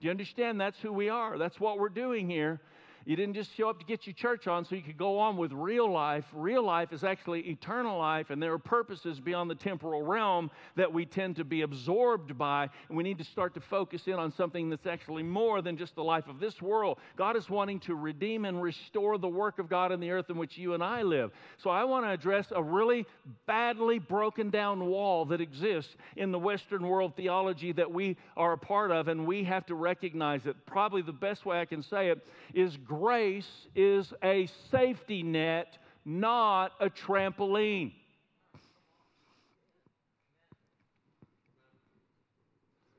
Do 0.00 0.06
you 0.06 0.10
understand? 0.10 0.60
That's 0.60 0.78
who 0.80 0.92
we 0.92 1.08
are. 1.08 1.38
That's 1.38 1.58
what 1.58 1.78
we're 1.78 1.88
doing 1.88 2.28
here. 2.28 2.60
You 3.04 3.16
didn't 3.16 3.34
just 3.34 3.54
show 3.56 3.68
up 3.68 3.80
to 3.80 3.84
get 3.84 4.06
your 4.06 4.14
church 4.14 4.46
on 4.46 4.64
so 4.64 4.74
you 4.74 4.82
could 4.82 4.96
go 4.96 5.18
on 5.18 5.36
with 5.36 5.52
real 5.52 5.90
life. 5.90 6.24
Real 6.32 6.62
life 6.62 6.92
is 6.92 7.02
actually 7.02 7.40
eternal 7.40 7.98
life, 7.98 8.30
and 8.30 8.40
there 8.40 8.52
are 8.52 8.58
purposes 8.58 9.18
beyond 9.18 9.50
the 9.50 9.56
temporal 9.56 10.02
realm 10.02 10.50
that 10.76 10.92
we 10.92 11.04
tend 11.04 11.36
to 11.36 11.44
be 11.44 11.62
absorbed 11.62 12.38
by. 12.38 12.68
And 12.88 12.96
we 12.96 13.02
need 13.02 13.18
to 13.18 13.24
start 13.24 13.54
to 13.54 13.60
focus 13.60 14.06
in 14.06 14.14
on 14.14 14.32
something 14.32 14.70
that's 14.70 14.86
actually 14.86 15.24
more 15.24 15.62
than 15.62 15.76
just 15.76 15.94
the 15.96 16.04
life 16.04 16.28
of 16.28 16.38
this 16.38 16.62
world. 16.62 16.98
God 17.16 17.36
is 17.36 17.50
wanting 17.50 17.80
to 17.80 17.94
redeem 17.94 18.44
and 18.44 18.62
restore 18.62 19.18
the 19.18 19.28
work 19.28 19.58
of 19.58 19.68
God 19.68 19.90
in 19.90 19.98
the 19.98 20.10
earth 20.10 20.30
in 20.30 20.36
which 20.36 20.56
you 20.56 20.74
and 20.74 20.82
I 20.82 21.02
live. 21.02 21.32
So 21.58 21.70
I 21.70 21.84
want 21.84 22.04
to 22.04 22.10
address 22.10 22.46
a 22.54 22.62
really 22.62 23.06
badly 23.46 23.98
broken 23.98 24.50
down 24.50 24.86
wall 24.86 25.24
that 25.26 25.40
exists 25.40 25.96
in 26.16 26.30
the 26.30 26.38
Western 26.38 26.86
world 26.86 27.16
theology 27.16 27.72
that 27.72 27.90
we 27.90 28.16
are 28.36 28.52
a 28.52 28.58
part 28.58 28.90
of, 28.90 29.08
and 29.08 29.26
we 29.26 29.42
have 29.44 29.66
to 29.66 29.74
recognize 29.74 30.46
it. 30.46 30.56
Probably 30.66 31.02
the 31.02 31.12
best 31.12 31.44
way 31.44 31.60
I 31.60 31.64
can 31.64 31.82
say 31.82 32.08
it 32.08 32.24
is 32.54 32.76
grace 32.98 33.48
is 33.74 34.12
a 34.22 34.46
safety 34.70 35.22
net, 35.22 35.78
not 36.04 36.72
a 36.78 36.90
trampoline. 36.90 37.92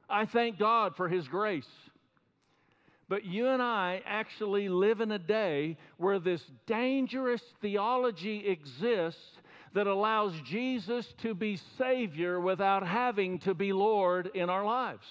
I 0.10 0.26
thank 0.26 0.58
God 0.58 0.96
for 0.96 1.08
His 1.08 1.28
grace. 1.28 1.70
But 3.08 3.24
you 3.24 3.50
and 3.50 3.62
I 3.62 4.02
actually 4.06 4.68
live 4.68 5.00
in 5.00 5.12
a 5.12 5.20
day 5.20 5.78
where 5.98 6.18
this 6.18 6.42
dangerous 6.66 7.44
theology 7.62 8.48
exists 8.48 9.22
that 9.76 9.86
allows 9.86 10.34
Jesus 10.42 11.06
to 11.22 11.36
be 11.36 11.60
Savior 11.78 12.40
without 12.40 12.88
having 12.88 13.38
to 13.40 13.54
be 13.54 13.72
Lord 13.74 14.32
in 14.34 14.50
our 14.50 14.66
lives. 14.66 15.06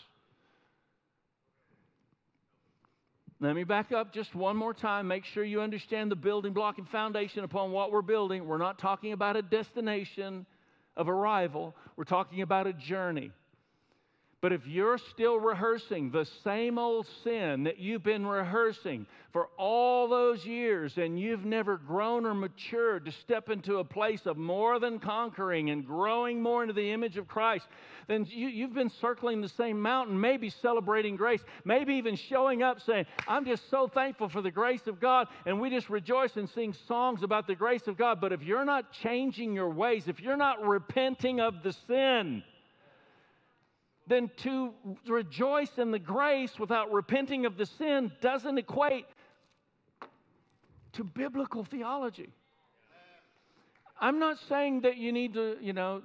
Let 3.42 3.56
me 3.56 3.64
back 3.64 3.90
up 3.90 4.14
just 4.14 4.36
one 4.36 4.56
more 4.56 4.72
time. 4.72 5.08
Make 5.08 5.24
sure 5.24 5.42
you 5.42 5.60
understand 5.62 6.12
the 6.12 6.16
building 6.16 6.52
block 6.52 6.78
and 6.78 6.88
foundation 6.88 7.42
upon 7.42 7.72
what 7.72 7.90
we're 7.90 8.00
building. 8.00 8.46
We're 8.46 8.56
not 8.56 8.78
talking 8.78 9.12
about 9.12 9.34
a 9.36 9.42
destination 9.42 10.46
of 10.96 11.08
arrival, 11.08 11.74
we're 11.96 12.04
talking 12.04 12.42
about 12.42 12.68
a 12.68 12.72
journey. 12.72 13.32
But 14.42 14.52
if 14.52 14.66
you're 14.66 14.98
still 14.98 15.38
rehearsing 15.38 16.10
the 16.10 16.26
same 16.42 16.76
old 16.76 17.06
sin 17.22 17.62
that 17.62 17.78
you've 17.78 18.02
been 18.02 18.26
rehearsing 18.26 19.06
for 19.32 19.46
all 19.56 20.08
those 20.08 20.44
years 20.44 20.98
and 20.98 21.18
you've 21.18 21.44
never 21.44 21.76
grown 21.76 22.26
or 22.26 22.34
matured 22.34 23.04
to 23.04 23.12
step 23.12 23.50
into 23.50 23.76
a 23.76 23.84
place 23.84 24.26
of 24.26 24.36
more 24.36 24.80
than 24.80 24.98
conquering 24.98 25.70
and 25.70 25.86
growing 25.86 26.42
more 26.42 26.62
into 26.62 26.74
the 26.74 26.90
image 26.90 27.16
of 27.16 27.28
Christ, 27.28 27.68
then 28.08 28.26
you, 28.28 28.64
have 28.64 28.74
been 28.74 28.90
circling 28.90 29.42
the 29.42 29.48
same 29.48 29.80
mountain, 29.80 30.20
maybe 30.20 30.50
celebrating 30.50 31.14
grace, 31.14 31.44
maybe 31.64 31.94
even 31.94 32.16
showing 32.16 32.64
up 32.64 32.80
saying, 32.80 33.06
I'm 33.28 33.44
just 33.44 33.70
so 33.70 33.86
thankful 33.86 34.28
for 34.28 34.42
the 34.42 34.50
grace 34.50 34.88
of 34.88 34.98
God. 34.98 35.28
And 35.46 35.60
we 35.60 35.70
just 35.70 35.88
rejoice 35.88 36.36
and 36.36 36.50
sing 36.50 36.74
songs 36.88 37.22
about 37.22 37.46
the 37.46 37.54
grace 37.54 37.86
of 37.86 37.96
God. 37.96 38.20
But 38.20 38.32
if 38.32 38.42
you're 38.42 38.64
not 38.64 38.90
changing 38.90 39.54
your 39.54 39.70
ways, 39.70 40.08
if 40.08 40.18
you're 40.18 40.36
not 40.36 40.66
repenting 40.66 41.40
of 41.40 41.62
the 41.62 41.72
sin, 41.86 42.42
then 44.12 44.30
to 44.36 44.74
rejoice 45.08 45.70
in 45.78 45.90
the 45.90 45.98
grace 45.98 46.58
without 46.58 46.92
repenting 46.92 47.46
of 47.46 47.56
the 47.56 47.64
sin 47.64 48.12
doesn't 48.20 48.58
equate 48.58 49.06
to 50.92 51.02
biblical 51.02 51.64
theology. 51.64 52.28
I'm 53.98 54.18
not 54.18 54.36
saying 54.48 54.82
that 54.82 54.98
you 54.98 55.12
need 55.12 55.32
to, 55.34 55.56
you 55.60 55.72
know, 55.72 56.02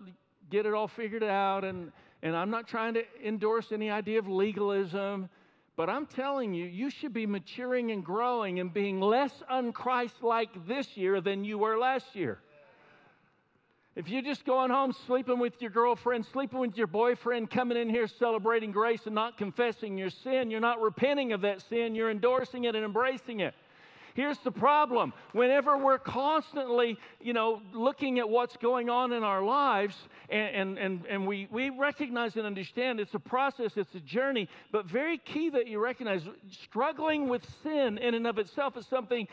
get 0.50 0.66
it 0.66 0.74
all 0.74 0.88
figured 0.88 1.24
out, 1.24 1.66
and, 1.66 1.92
and 2.24 2.36
I'm 2.36 2.50
not 2.50 2.68
trying 2.68 2.94
to 2.94 3.04
endorse 3.26 3.72
any 3.74 3.90
idea 3.90 4.20
of 4.20 4.28
legalism, 4.28 5.28
but 5.76 5.90
I'm 5.90 6.06
telling 6.06 6.54
you, 6.54 6.66
you 6.66 6.90
should 6.90 7.14
be 7.14 7.26
maturing 7.26 7.92
and 7.92 8.06
growing 8.06 8.60
and 8.60 8.74
being 8.74 9.02
less 9.02 9.32
unchrist 9.52 10.22
like 10.22 10.66
this 10.66 10.96
year 10.96 11.20
than 11.20 11.44
you 11.44 11.58
were 11.58 11.78
last 11.78 12.16
year. 12.16 12.40
If 13.98 14.10
you're 14.10 14.22
just 14.22 14.46
going 14.46 14.70
home, 14.70 14.94
sleeping 15.08 15.40
with 15.40 15.60
your 15.60 15.72
girlfriend, 15.72 16.24
sleeping 16.32 16.60
with 16.60 16.78
your 16.78 16.86
boyfriend, 16.86 17.50
coming 17.50 17.80
in 17.80 17.90
here 17.90 18.06
celebrating 18.06 18.72
grace 18.72 19.08
and 19.08 19.16
not 19.16 19.40
confessing 19.40 19.98
your 19.98 20.12
sin, 20.12 20.52
you're 20.52 20.60
not 20.60 20.80
repenting 20.80 21.34
of 21.34 21.42
that 21.42 21.64
sin, 21.68 21.96
you're 21.96 22.12
endorsing 22.12 22.66
it 22.66 22.76
and 22.76 22.86
embracing 22.86 23.40
it. 23.40 23.56
Here's 24.14 24.38
the 24.38 24.52
problem. 24.52 25.14
Whenever 25.32 25.80
we're 25.80 25.98
constantly, 25.98 27.00
you 27.20 27.34
know, 27.34 27.60
looking 27.74 28.20
at 28.20 28.30
what's 28.30 28.56
going 28.58 28.88
on 28.88 29.14
in 29.14 29.24
our 29.24 29.42
lives, 29.42 29.96
and, 30.30 30.56
and, 30.56 30.78
and, 30.78 31.06
and 31.08 31.26
we, 31.26 31.48
we 31.50 31.72
recognize 31.72 32.36
and 32.36 32.46
understand 32.46 33.00
it's 33.00 33.16
a 33.16 33.20
process, 33.20 33.78
it's 33.78 33.96
a 33.96 34.00
journey, 34.02 34.48
but 34.72 34.86
very 34.86 35.18
key 35.18 35.50
that 35.50 35.66
you 35.66 35.80
recognize 35.80 36.22
struggling 36.52 37.30
with 37.30 37.42
sin 37.64 37.98
in 37.98 38.14
and 38.14 38.28
of 38.28 38.38
itself 38.38 38.78
is 38.78 38.86
something, 38.86 39.28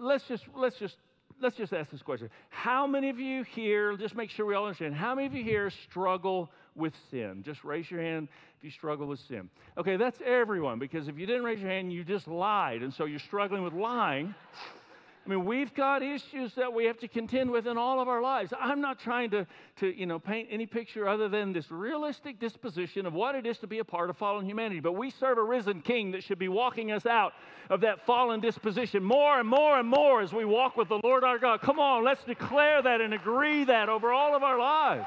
let's 0.00 0.24
just, 0.24 0.44
let's 0.56 0.78
just 0.78 0.96
let's 1.42 1.56
just 1.56 1.72
ask 1.72 1.90
this 1.90 2.02
question. 2.02 2.30
How 2.50 2.86
many 2.86 3.10
of 3.10 3.18
you 3.18 3.42
here, 3.42 3.96
just 3.96 4.14
make 4.14 4.30
sure 4.30 4.46
we 4.46 4.54
all 4.54 4.64
understand, 4.64 4.94
how 4.94 5.14
many 5.14 5.26
of 5.26 5.34
you 5.34 5.42
here 5.42 5.70
struggle 5.90 6.50
with 6.74 6.92
sin? 7.10 7.42
Just 7.44 7.64
raise 7.64 7.90
your 7.90 8.00
hand 8.00 8.28
if 8.58 8.64
you 8.64 8.70
struggle 8.70 9.06
with 9.06 9.20
sin. 9.28 9.50
Okay, 9.76 9.96
that's 9.96 10.18
everyone, 10.24 10.78
because 10.78 11.08
if 11.08 11.18
you 11.18 11.26
didn't 11.26 11.42
raise 11.42 11.58
your 11.58 11.70
hand, 11.70 11.92
you 11.92 12.04
just 12.04 12.28
lied, 12.28 12.82
and 12.82 12.94
so 12.94 13.04
you're 13.04 13.18
struggling 13.18 13.62
with 13.62 13.72
lying. 13.72 14.34
I 15.24 15.28
mean, 15.28 15.44
we've 15.44 15.72
got 15.72 16.02
issues 16.02 16.52
that 16.54 16.72
we 16.72 16.84
have 16.86 16.98
to 16.98 17.06
contend 17.06 17.48
with 17.48 17.68
in 17.68 17.78
all 17.78 18.00
of 18.00 18.08
our 18.08 18.20
lives. 18.20 18.52
I'm 18.58 18.80
not 18.80 18.98
trying 18.98 19.30
to, 19.30 19.46
to 19.76 19.96
you 19.96 20.04
know, 20.04 20.18
paint 20.18 20.48
any 20.50 20.66
picture 20.66 21.08
other 21.08 21.28
than 21.28 21.52
this 21.52 21.70
realistic 21.70 22.40
disposition 22.40 23.06
of 23.06 23.14
what 23.14 23.36
it 23.36 23.46
is 23.46 23.58
to 23.58 23.68
be 23.68 23.78
a 23.78 23.84
part 23.84 24.10
of 24.10 24.16
fallen 24.16 24.44
humanity. 24.44 24.80
But 24.80 24.94
we 24.94 25.10
serve 25.10 25.38
a 25.38 25.42
risen 25.44 25.80
king 25.80 26.10
that 26.10 26.24
should 26.24 26.40
be 26.40 26.48
walking 26.48 26.90
us 26.90 27.06
out 27.06 27.34
of 27.70 27.80
that 27.82 28.04
fallen 28.04 28.40
disposition 28.40 29.04
more 29.04 29.38
and 29.38 29.48
more 29.48 29.78
and 29.78 29.88
more 29.88 30.22
as 30.22 30.32
we 30.32 30.44
walk 30.44 30.76
with 30.76 30.88
the 30.88 30.98
Lord 31.04 31.22
our 31.22 31.38
God. 31.38 31.60
Come 31.60 31.78
on, 31.78 32.02
let's 32.02 32.24
declare 32.24 32.82
that 32.82 33.00
and 33.00 33.14
agree 33.14 33.62
that 33.62 33.88
over 33.88 34.12
all 34.12 34.34
of 34.34 34.42
our 34.42 34.58
lives. 34.58 35.06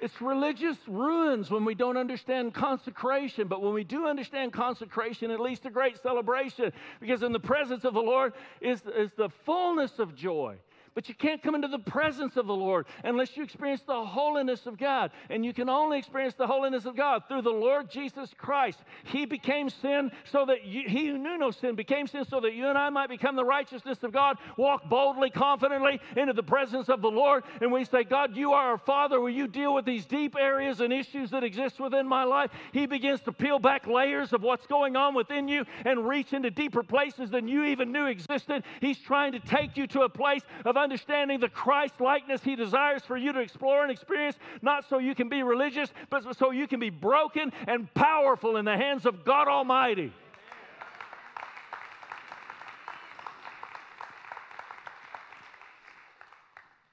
It's 0.00 0.20
religious 0.20 0.76
ruins 0.86 1.50
when 1.50 1.64
we 1.64 1.74
don't 1.74 1.96
understand 1.96 2.54
consecration. 2.54 3.48
But 3.48 3.62
when 3.62 3.72
we 3.72 3.84
do 3.84 4.06
understand 4.06 4.52
consecration, 4.52 5.30
it 5.30 5.40
leads 5.40 5.60
to 5.60 5.70
great 5.70 6.00
celebration 6.02 6.72
because 7.00 7.22
in 7.22 7.32
the 7.32 7.40
presence 7.40 7.84
of 7.84 7.94
the 7.94 8.02
Lord 8.02 8.32
is, 8.60 8.82
is 8.96 9.10
the 9.16 9.30
fullness 9.44 9.98
of 9.98 10.14
joy. 10.14 10.56
But 10.96 11.10
you 11.10 11.14
can't 11.14 11.42
come 11.42 11.54
into 11.54 11.68
the 11.68 11.78
presence 11.78 12.38
of 12.38 12.46
the 12.46 12.54
Lord 12.54 12.86
unless 13.04 13.36
you 13.36 13.42
experience 13.42 13.82
the 13.86 14.02
holiness 14.02 14.64
of 14.64 14.78
God. 14.78 15.10
And 15.28 15.44
you 15.44 15.52
can 15.52 15.68
only 15.68 15.98
experience 15.98 16.32
the 16.32 16.46
holiness 16.46 16.86
of 16.86 16.96
God 16.96 17.24
through 17.28 17.42
the 17.42 17.50
Lord 17.50 17.90
Jesus 17.90 18.30
Christ. 18.38 18.78
He 19.04 19.26
became 19.26 19.68
sin 19.68 20.10
so 20.24 20.46
that 20.46 20.64
you, 20.64 20.88
he 20.88 21.08
who 21.08 21.18
knew 21.18 21.36
no 21.36 21.50
sin 21.50 21.74
became 21.74 22.06
sin 22.06 22.24
so 22.24 22.40
that 22.40 22.54
you 22.54 22.68
and 22.68 22.78
I 22.78 22.88
might 22.88 23.10
become 23.10 23.36
the 23.36 23.44
righteousness 23.44 24.02
of 24.04 24.10
God. 24.10 24.38
Walk 24.56 24.88
boldly, 24.88 25.28
confidently 25.28 26.00
into 26.16 26.32
the 26.32 26.42
presence 26.42 26.88
of 26.88 27.02
the 27.02 27.10
Lord. 27.10 27.44
And 27.60 27.70
we 27.70 27.84
say, 27.84 28.02
God, 28.02 28.34
you 28.34 28.54
are 28.54 28.70
our 28.70 28.78
Father. 28.78 29.20
Will 29.20 29.28
you 29.28 29.48
deal 29.48 29.74
with 29.74 29.84
these 29.84 30.06
deep 30.06 30.34
areas 30.34 30.80
and 30.80 30.94
issues 30.94 31.30
that 31.32 31.44
exist 31.44 31.78
within 31.78 32.08
my 32.08 32.24
life? 32.24 32.50
He 32.72 32.86
begins 32.86 33.20
to 33.22 33.32
peel 33.32 33.58
back 33.58 33.86
layers 33.86 34.32
of 34.32 34.42
what's 34.42 34.66
going 34.66 34.96
on 34.96 35.14
within 35.14 35.46
you 35.46 35.66
and 35.84 36.08
reach 36.08 36.32
into 36.32 36.50
deeper 36.50 36.82
places 36.82 37.28
than 37.28 37.48
you 37.48 37.64
even 37.64 37.92
knew 37.92 38.06
existed. 38.06 38.64
He's 38.80 38.98
trying 38.98 39.32
to 39.32 39.40
take 39.40 39.76
you 39.76 39.86
to 39.88 40.00
a 40.00 40.08
place 40.08 40.40
of 40.64 40.85
understanding 40.86 41.40
the 41.40 41.48
Christ 41.48 42.00
likeness 42.00 42.40
He 42.44 42.54
desires 42.54 43.02
for 43.02 43.16
you 43.16 43.32
to 43.32 43.40
explore 43.40 43.82
and 43.82 43.90
experience, 43.90 44.36
not 44.62 44.88
so 44.88 44.98
you 44.98 45.16
can 45.16 45.28
be 45.28 45.42
religious, 45.42 45.92
but 46.10 46.22
so 46.38 46.52
you 46.52 46.68
can 46.68 46.78
be 46.78 46.90
broken 46.90 47.52
and 47.66 47.92
powerful 47.92 48.56
in 48.56 48.64
the 48.64 48.76
hands 48.76 49.04
of 49.04 49.24
God 49.24 49.48
Almighty. 49.48 50.12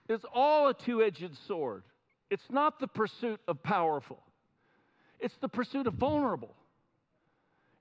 It's 0.10 0.26
all 0.34 0.70
a 0.70 0.74
two 0.74 1.04
edged 1.04 1.38
sword. 1.48 1.84
It's 2.32 2.50
not 2.50 2.80
the 2.80 2.88
pursuit 2.88 3.40
of 3.48 3.62
powerful, 3.62 4.24
it's 5.20 5.38
the 5.38 5.50
pursuit 5.50 5.86
of 5.86 5.94
vulnerable. 5.94 6.56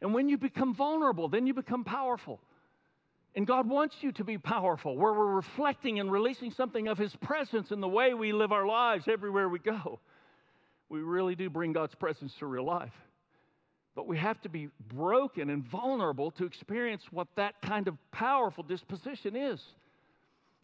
And 0.03 0.13
when 0.13 0.29
you 0.29 0.37
become 0.37 0.75
vulnerable, 0.75 1.29
then 1.29 1.47
you 1.47 1.55
become 1.55 1.85
powerful. 1.85 2.39
And 3.35 3.47
God 3.47 3.69
wants 3.69 3.97
you 4.01 4.13
to 4.13 4.25
be 4.25 4.37
powerful, 4.37 4.97
where 4.97 5.13
we're 5.13 5.35
reflecting 5.35 6.01
and 6.01 6.13
releasing 6.13 6.51
something 6.51 6.89
of 6.89 6.99
His 6.99 7.15
presence 7.17 7.71
in 7.71 7.81
the 7.81 7.89
way 7.89 8.13
we 8.13 8.33
live 8.33 8.53
our 8.53 8.67
lives 8.67 9.09
everywhere 9.09 9.49
we 9.49 9.59
go. 9.59 10.01
We 10.91 11.01
really 11.01 11.35
do 11.35 11.49
bring 11.49 11.73
God's 11.73 11.95
presence 11.95 12.35
to 12.41 12.47
real 12.47 12.65
life. 12.65 12.93
But 13.95 14.07
we 14.07 14.19
have 14.19 14.41
to 14.43 14.51
be 14.51 14.69
broken 14.95 15.49
and 15.49 15.65
vulnerable 15.65 16.31
to 16.33 16.45
experience 16.45 17.03
what 17.11 17.29
that 17.37 17.55
kind 17.63 17.89
of 17.89 17.97
powerful 18.11 18.65
disposition 18.65 19.35
is. 19.35 19.63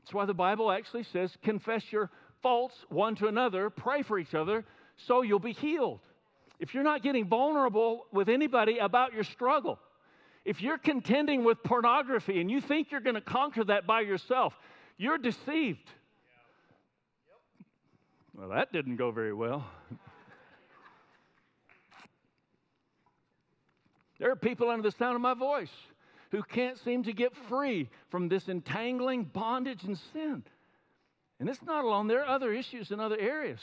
That's 0.00 0.14
why 0.14 0.26
the 0.26 0.34
Bible 0.34 0.70
actually 0.70 1.04
says, 1.04 1.36
confess 1.42 1.82
your 1.90 2.10
faults 2.42 2.74
one 2.88 3.14
to 3.16 3.26
another, 3.28 3.70
pray 3.70 4.02
for 4.02 4.18
each 4.18 4.34
other, 4.34 4.64
so 5.06 5.22
you'll 5.22 5.38
be 5.38 5.52
healed. 5.52 6.00
If 6.58 6.74
you're 6.74 6.84
not 6.84 7.02
getting 7.02 7.26
vulnerable 7.26 8.06
with 8.12 8.28
anybody 8.28 8.78
about 8.78 9.12
your 9.14 9.24
struggle, 9.24 9.78
if 10.48 10.62
you're 10.62 10.78
contending 10.78 11.44
with 11.44 11.62
pornography 11.62 12.40
and 12.40 12.50
you 12.50 12.62
think 12.62 12.90
you're 12.90 13.02
going 13.02 13.16
to 13.16 13.20
conquer 13.20 13.62
that 13.64 13.86
by 13.86 14.00
yourself, 14.00 14.54
you're 14.96 15.18
deceived. 15.18 15.90
Well, 18.34 18.48
that 18.48 18.72
didn't 18.72 18.96
go 18.96 19.10
very 19.10 19.34
well. 19.34 19.66
there 24.18 24.30
are 24.30 24.36
people 24.36 24.70
under 24.70 24.88
the 24.88 24.96
sound 24.96 25.16
of 25.16 25.20
my 25.20 25.34
voice 25.34 25.68
who 26.30 26.42
can't 26.42 26.78
seem 26.78 27.02
to 27.02 27.12
get 27.12 27.36
free 27.50 27.90
from 28.08 28.30
this 28.30 28.48
entangling 28.48 29.24
bondage 29.24 29.84
and 29.84 29.98
sin. 30.14 30.42
And 31.40 31.50
it's 31.50 31.62
not 31.62 31.84
alone, 31.84 32.06
there 32.06 32.22
are 32.22 32.34
other 32.34 32.54
issues 32.54 32.90
in 32.90 33.00
other 33.00 33.18
areas. 33.20 33.60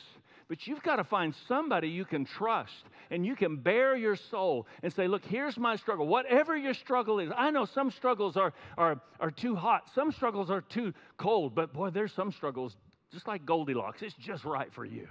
But 0.48 0.68
you've 0.68 0.84
got 0.84 0.98
to 0.98 1.04
find 1.04 1.34
somebody 1.48 1.90
you 1.90 2.06
can 2.06 2.24
trust 2.24 2.84
and 3.10 3.26
you 3.26 3.36
can 3.36 3.58
bare 3.58 3.96
your 3.96 4.16
soul 4.16 4.68
and 4.84 4.94
say, 4.94 5.08
Look, 5.08 5.26
here's 5.26 5.58
my 5.58 5.76
struggle. 5.76 6.08
Whatever 6.08 6.56
your 6.56 6.76
struggle 6.76 7.20
is, 7.20 7.32
I 7.36 7.50
know 7.50 7.66
some 7.66 7.90
struggles 7.90 8.38
are, 8.38 8.54
are, 8.78 9.02
are 9.20 9.32
too 9.32 9.56
hot, 9.56 9.90
some 9.96 10.12
struggles 10.12 10.52
are 10.52 10.62
too 10.62 10.94
cold, 11.18 11.56
but 11.56 11.74
boy, 11.74 11.90
there's 11.90 12.14
some 12.14 12.32
struggles 12.32 12.78
just 13.12 13.28
like 13.28 13.46
Goldilocks. 13.46 14.02
It's 14.02 14.16
just 14.16 14.46
right 14.46 14.72
for 14.74 14.86
you. 14.86 15.08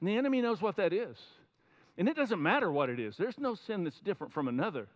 And 0.00 0.08
the 0.08 0.16
enemy 0.16 0.40
knows 0.40 0.62
what 0.62 0.76
that 0.76 0.92
is. 0.94 1.18
And 1.98 2.08
it 2.08 2.16
doesn't 2.16 2.42
matter 2.42 2.72
what 2.72 2.88
it 2.88 2.98
is, 2.98 3.16
there's 3.18 3.38
no 3.38 3.54
sin 3.54 3.84
that's 3.84 4.00
different 4.00 4.32
from 4.32 4.48
another. 4.48 4.88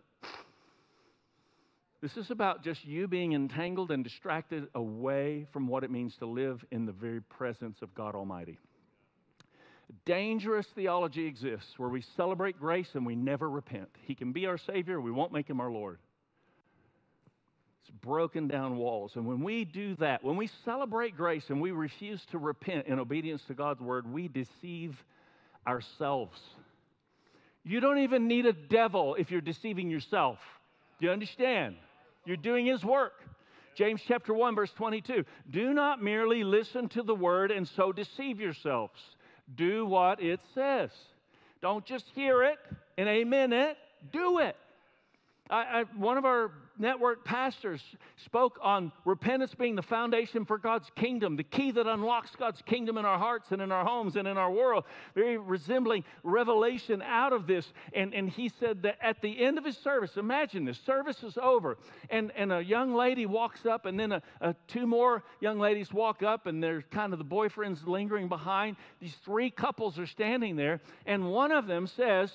This 2.01 2.17
is 2.17 2.29
about 2.29 2.63
just 2.63 2.85
you 2.85 3.07
being 3.07 3.33
entangled 3.33 3.91
and 3.91 4.03
distracted 4.03 4.67
away 4.75 5.47
from 5.51 5.67
what 5.67 5.83
it 5.83 5.91
means 5.91 6.15
to 6.17 6.25
live 6.25 6.63
in 6.71 6.85
the 6.85 6.91
very 6.91 7.21
presence 7.21 7.81
of 7.81 7.93
God 7.95 8.15
Almighty. 8.15 8.59
Dangerous 10.05 10.67
theology 10.75 11.25
exists 11.25 11.77
where 11.77 11.89
we 11.89 12.01
celebrate 12.17 12.59
grace 12.59 12.89
and 12.93 13.05
we 13.05 13.15
never 13.15 13.49
repent. 13.49 13.89
He 14.01 14.15
can 14.15 14.33
be 14.33 14.45
our 14.45 14.57
Savior, 14.57 14.99
we 14.99 15.11
won't 15.11 15.31
make 15.31 15.49
him 15.49 15.61
our 15.61 15.71
Lord. 15.71 15.99
It's 17.81 17.91
broken 18.01 18.47
down 18.47 18.77
walls. 18.77 19.11
And 19.15 19.27
when 19.27 19.43
we 19.43 19.63
do 19.63 19.95
that, 19.97 20.23
when 20.23 20.37
we 20.37 20.49
celebrate 20.63 21.15
grace 21.15 21.45
and 21.49 21.61
we 21.61 21.71
refuse 21.71 22.23
to 22.31 22.39
repent 22.39 22.87
in 22.87 22.99
obedience 22.99 23.43
to 23.47 23.53
God's 23.53 23.79
word, 23.79 24.11
we 24.11 24.27
deceive 24.27 24.95
ourselves. 25.67 26.39
You 27.63 27.79
don't 27.79 27.99
even 27.99 28.27
need 28.27 28.47
a 28.47 28.53
devil 28.53 29.15
if 29.15 29.29
you're 29.31 29.41
deceiving 29.41 29.89
yourself. 29.89 30.39
Do 30.99 31.05
you 31.05 31.11
understand? 31.11 31.75
You're 32.25 32.37
doing 32.37 32.65
his 32.65 32.83
work. 32.83 33.13
James 33.75 34.01
chapter 34.07 34.33
1, 34.33 34.55
verse 34.55 34.71
22. 34.77 35.25
Do 35.49 35.73
not 35.73 36.01
merely 36.01 36.43
listen 36.43 36.87
to 36.89 37.03
the 37.03 37.15
word 37.15 37.51
and 37.51 37.67
so 37.67 37.91
deceive 37.91 38.39
yourselves. 38.39 38.99
Do 39.53 39.85
what 39.85 40.21
it 40.21 40.39
says. 40.53 40.89
Don't 41.61 41.85
just 41.85 42.05
hear 42.15 42.43
it 42.43 42.57
and 42.97 43.09
amen 43.09 43.51
it, 43.51 43.77
do 44.13 44.39
it. 44.39 44.55
I, 45.49 45.55
I, 45.55 45.83
one 45.97 46.17
of 46.17 46.25
our 46.25 46.51
network 46.77 47.23
pastors 47.25 47.81
spoke 48.17 48.59
on 48.61 48.91
repentance 49.05 49.53
being 49.55 49.75
the 49.75 49.81
foundation 49.81 50.45
for 50.45 50.57
God's 50.57 50.89
kingdom, 50.95 51.35
the 51.35 51.43
key 51.43 51.71
that 51.71 51.87
unlocks 51.87 52.35
God's 52.35 52.61
kingdom 52.61 52.97
in 52.97 53.05
our 53.05 53.17
hearts 53.17 53.51
and 53.51 53.61
in 53.61 53.71
our 53.71 53.85
homes 53.85 54.15
and 54.15 54.27
in 54.27 54.37
our 54.37 54.51
world, 54.51 54.83
very 55.13 55.37
resembling 55.37 56.03
revelation 56.23 57.01
out 57.01 57.33
of 57.33 57.47
this. 57.47 57.71
And, 57.93 58.13
and 58.13 58.29
he 58.29 58.49
said 58.49 58.83
that 58.83 58.97
at 59.01 59.21
the 59.21 59.39
end 59.39 59.57
of 59.57 59.65
his 59.65 59.77
service, 59.77 60.17
imagine 60.17 60.65
this 60.65 60.79
service 60.79 61.23
is 61.23 61.37
over, 61.41 61.77
and, 62.09 62.31
and 62.35 62.51
a 62.51 62.63
young 62.63 62.93
lady 62.93 63.25
walks 63.25 63.65
up, 63.65 63.85
and 63.85 63.99
then 63.99 64.11
a, 64.11 64.21
a, 64.41 64.55
two 64.67 64.87
more 64.87 65.23
young 65.39 65.59
ladies 65.59 65.93
walk 65.93 66.23
up, 66.23 66.45
and 66.45 66.63
there's 66.63 66.83
kind 66.91 67.13
of 67.13 67.19
the 67.19 67.25
boyfriends 67.25 67.85
lingering 67.85 68.27
behind. 68.27 68.75
These 68.99 69.15
three 69.23 69.49
couples 69.49 69.99
are 69.99 70.07
standing 70.07 70.55
there, 70.55 70.81
and 71.05 71.31
one 71.31 71.51
of 71.51 71.67
them 71.67 71.87
says, 71.87 72.31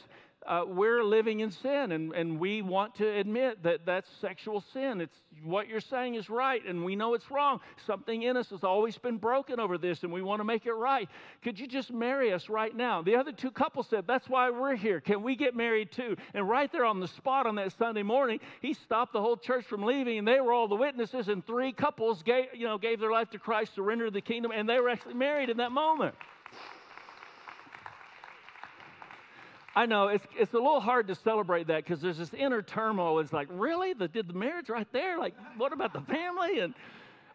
uh, 0.46 0.64
we're 0.66 1.04
living 1.04 1.40
in 1.40 1.50
sin 1.50 1.92
and, 1.92 2.14
and 2.14 2.38
we 2.40 2.62
want 2.62 2.94
to 2.94 3.06
admit 3.06 3.62
that 3.62 3.84
that's 3.84 4.08
sexual 4.20 4.64
sin. 4.72 5.00
It's 5.00 5.16
what 5.44 5.68
you're 5.68 5.80
saying 5.80 6.14
is 6.14 6.30
right 6.30 6.64
and 6.66 6.82
we 6.82 6.96
know 6.96 7.12
it's 7.12 7.30
wrong. 7.30 7.60
Something 7.86 8.22
in 8.22 8.36
us 8.36 8.48
has 8.48 8.64
always 8.64 8.96
been 8.96 9.18
broken 9.18 9.60
over 9.60 9.76
this 9.76 10.02
and 10.02 10.10
we 10.10 10.22
want 10.22 10.40
to 10.40 10.44
make 10.44 10.64
it 10.64 10.72
right. 10.72 11.08
Could 11.42 11.58
you 11.60 11.66
just 11.66 11.92
marry 11.92 12.32
us 12.32 12.48
right 12.48 12.74
now? 12.74 13.02
The 13.02 13.16
other 13.16 13.32
two 13.32 13.50
couples 13.50 13.86
said, 13.88 14.06
That's 14.06 14.28
why 14.28 14.48
we're 14.48 14.76
here. 14.76 15.00
Can 15.00 15.22
we 15.22 15.36
get 15.36 15.54
married 15.54 15.92
too? 15.92 16.16
And 16.32 16.48
right 16.48 16.72
there 16.72 16.86
on 16.86 17.00
the 17.00 17.08
spot 17.08 17.46
on 17.46 17.56
that 17.56 17.76
Sunday 17.76 18.02
morning, 18.02 18.40
he 18.62 18.72
stopped 18.72 19.12
the 19.12 19.20
whole 19.20 19.36
church 19.36 19.66
from 19.66 19.82
leaving 19.82 20.18
and 20.18 20.26
they 20.26 20.40
were 20.40 20.52
all 20.52 20.68
the 20.68 20.76
witnesses 20.76 21.28
and 21.28 21.46
three 21.46 21.72
couples 21.72 22.22
gave, 22.22 22.46
you 22.54 22.66
know, 22.66 22.78
gave 22.78 22.98
their 22.98 23.12
life 23.12 23.28
to 23.30 23.38
Christ, 23.38 23.74
surrendered 23.74 24.14
the 24.14 24.22
kingdom, 24.22 24.52
and 24.54 24.66
they 24.66 24.80
were 24.80 24.88
actually 24.88 25.14
married 25.14 25.50
in 25.50 25.58
that 25.58 25.72
moment. 25.72 26.14
I 29.74 29.86
know 29.86 30.08
it's, 30.08 30.24
it's 30.36 30.52
a 30.52 30.56
little 30.56 30.80
hard 30.80 31.08
to 31.08 31.14
celebrate 31.14 31.68
that 31.68 31.84
because 31.84 32.00
there's 32.00 32.18
this 32.18 32.34
inner 32.34 32.60
turmoil. 32.60 33.20
It's 33.20 33.32
like, 33.32 33.48
really? 33.50 33.92
The, 33.92 34.08
did 34.08 34.26
the 34.28 34.34
marriage 34.34 34.68
right 34.68 34.88
there? 34.92 35.18
Like, 35.18 35.34
what 35.56 35.72
about 35.72 35.92
the 35.92 36.00
family? 36.00 36.58
And 36.58 36.74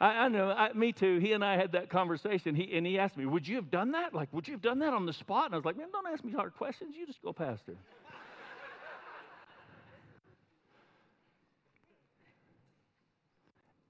I, 0.02 0.08
I 0.08 0.28
know, 0.28 0.50
I, 0.50 0.74
me 0.74 0.92
too. 0.92 1.20
He 1.20 1.32
and 1.32 1.46
I 1.46 1.56
had 1.56 1.72
that 1.72 1.90
conversation. 1.90 2.54
He, 2.54 2.76
and 2.78 2.86
he 2.86 3.00
asked 3.00 3.16
me, 3.16 3.26
Would 3.26 3.48
you 3.48 3.56
have 3.56 3.72
done 3.72 3.94
that? 3.94 4.14
Like, 4.14 4.28
would 4.34 4.48
you 4.48 4.54
have 4.54 4.62
done 4.62 4.80
that 4.80 4.94
on 4.94 5.06
the 5.06 5.14
spot? 5.14 5.46
And 5.46 5.54
I 5.54 5.58
was 5.58 5.66
like, 5.66 5.78
Man, 5.78 5.88
don't 5.92 6.08
ask 6.08 6.24
me 6.26 6.34
hard 6.34 6.56
questions. 6.56 6.96
You 6.98 7.08
just 7.08 7.22
go, 7.22 7.32
Pastor. 7.32 7.76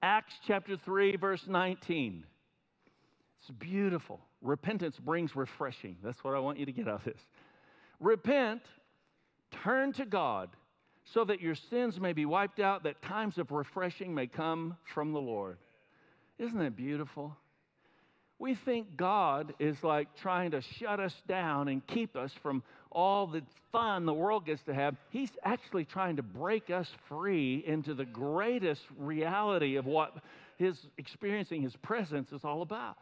Acts 0.02 0.34
chapter 0.46 0.76
3, 0.76 1.16
verse 1.16 1.42
19. 1.48 2.24
It's 3.40 3.50
beautiful. 3.58 4.20
Repentance 4.40 4.96
brings 4.98 5.34
refreshing. 5.34 5.96
That's 6.04 6.22
what 6.22 6.34
I 6.34 6.38
want 6.38 6.60
you 6.60 6.66
to 6.66 6.72
get 6.72 6.86
out 6.86 7.00
of 7.00 7.04
this. 7.04 7.20
Repent, 8.00 8.62
Turn 9.62 9.92
to 9.94 10.04
God 10.04 10.50
so 11.04 11.24
that 11.24 11.40
your 11.40 11.54
sins 11.54 12.00
may 12.00 12.12
be 12.12 12.26
wiped 12.26 12.60
out, 12.60 12.82
that 12.82 13.00
times 13.02 13.38
of 13.38 13.50
refreshing 13.50 14.14
may 14.14 14.26
come 14.26 14.76
from 14.92 15.12
the 15.12 15.20
Lord. 15.20 15.58
Isn't 16.38 16.58
that 16.58 16.76
beautiful? 16.76 17.36
We 18.38 18.54
think 18.54 18.96
God 18.96 19.54
is 19.58 19.82
like 19.82 20.14
trying 20.16 20.50
to 20.50 20.60
shut 20.60 21.00
us 21.00 21.14
down 21.26 21.68
and 21.68 21.86
keep 21.86 22.16
us 22.16 22.32
from 22.42 22.62
all 22.90 23.26
the 23.26 23.42
fun 23.72 24.04
the 24.04 24.12
world 24.12 24.44
gets 24.44 24.62
to 24.64 24.74
have. 24.74 24.96
He's 25.10 25.30
actually 25.42 25.84
trying 25.84 26.16
to 26.16 26.22
break 26.22 26.68
us 26.68 26.90
free 27.08 27.64
into 27.66 27.94
the 27.94 28.04
greatest 28.04 28.82
reality 28.98 29.76
of 29.76 29.86
what 29.86 30.16
his 30.58 30.78
experiencing 30.98 31.62
his 31.62 31.76
presence 31.76 32.32
is 32.32 32.44
all 32.44 32.62
about. 32.62 32.98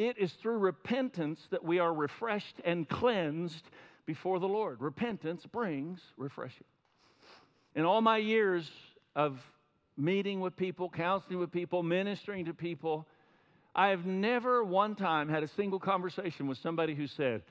It 0.00 0.16
is 0.16 0.32
through 0.32 0.56
repentance 0.56 1.46
that 1.50 1.62
we 1.62 1.78
are 1.78 1.92
refreshed 1.92 2.56
and 2.64 2.88
cleansed 2.88 3.68
before 4.06 4.38
the 4.38 4.48
Lord. 4.48 4.80
Repentance 4.80 5.44
brings 5.44 6.00
refreshing. 6.16 6.64
In 7.74 7.84
all 7.84 8.00
my 8.00 8.16
years 8.16 8.70
of 9.14 9.38
meeting 9.98 10.40
with 10.40 10.56
people, 10.56 10.88
counseling 10.88 11.38
with 11.38 11.52
people, 11.52 11.82
ministering 11.82 12.46
to 12.46 12.54
people, 12.54 13.06
I 13.74 13.88
have 13.88 14.06
never 14.06 14.64
one 14.64 14.94
time 14.94 15.28
had 15.28 15.42
a 15.42 15.48
single 15.48 15.78
conversation 15.78 16.46
with 16.46 16.56
somebody 16.56 16.94
who 16.94 17.06
said, 17.06 17.42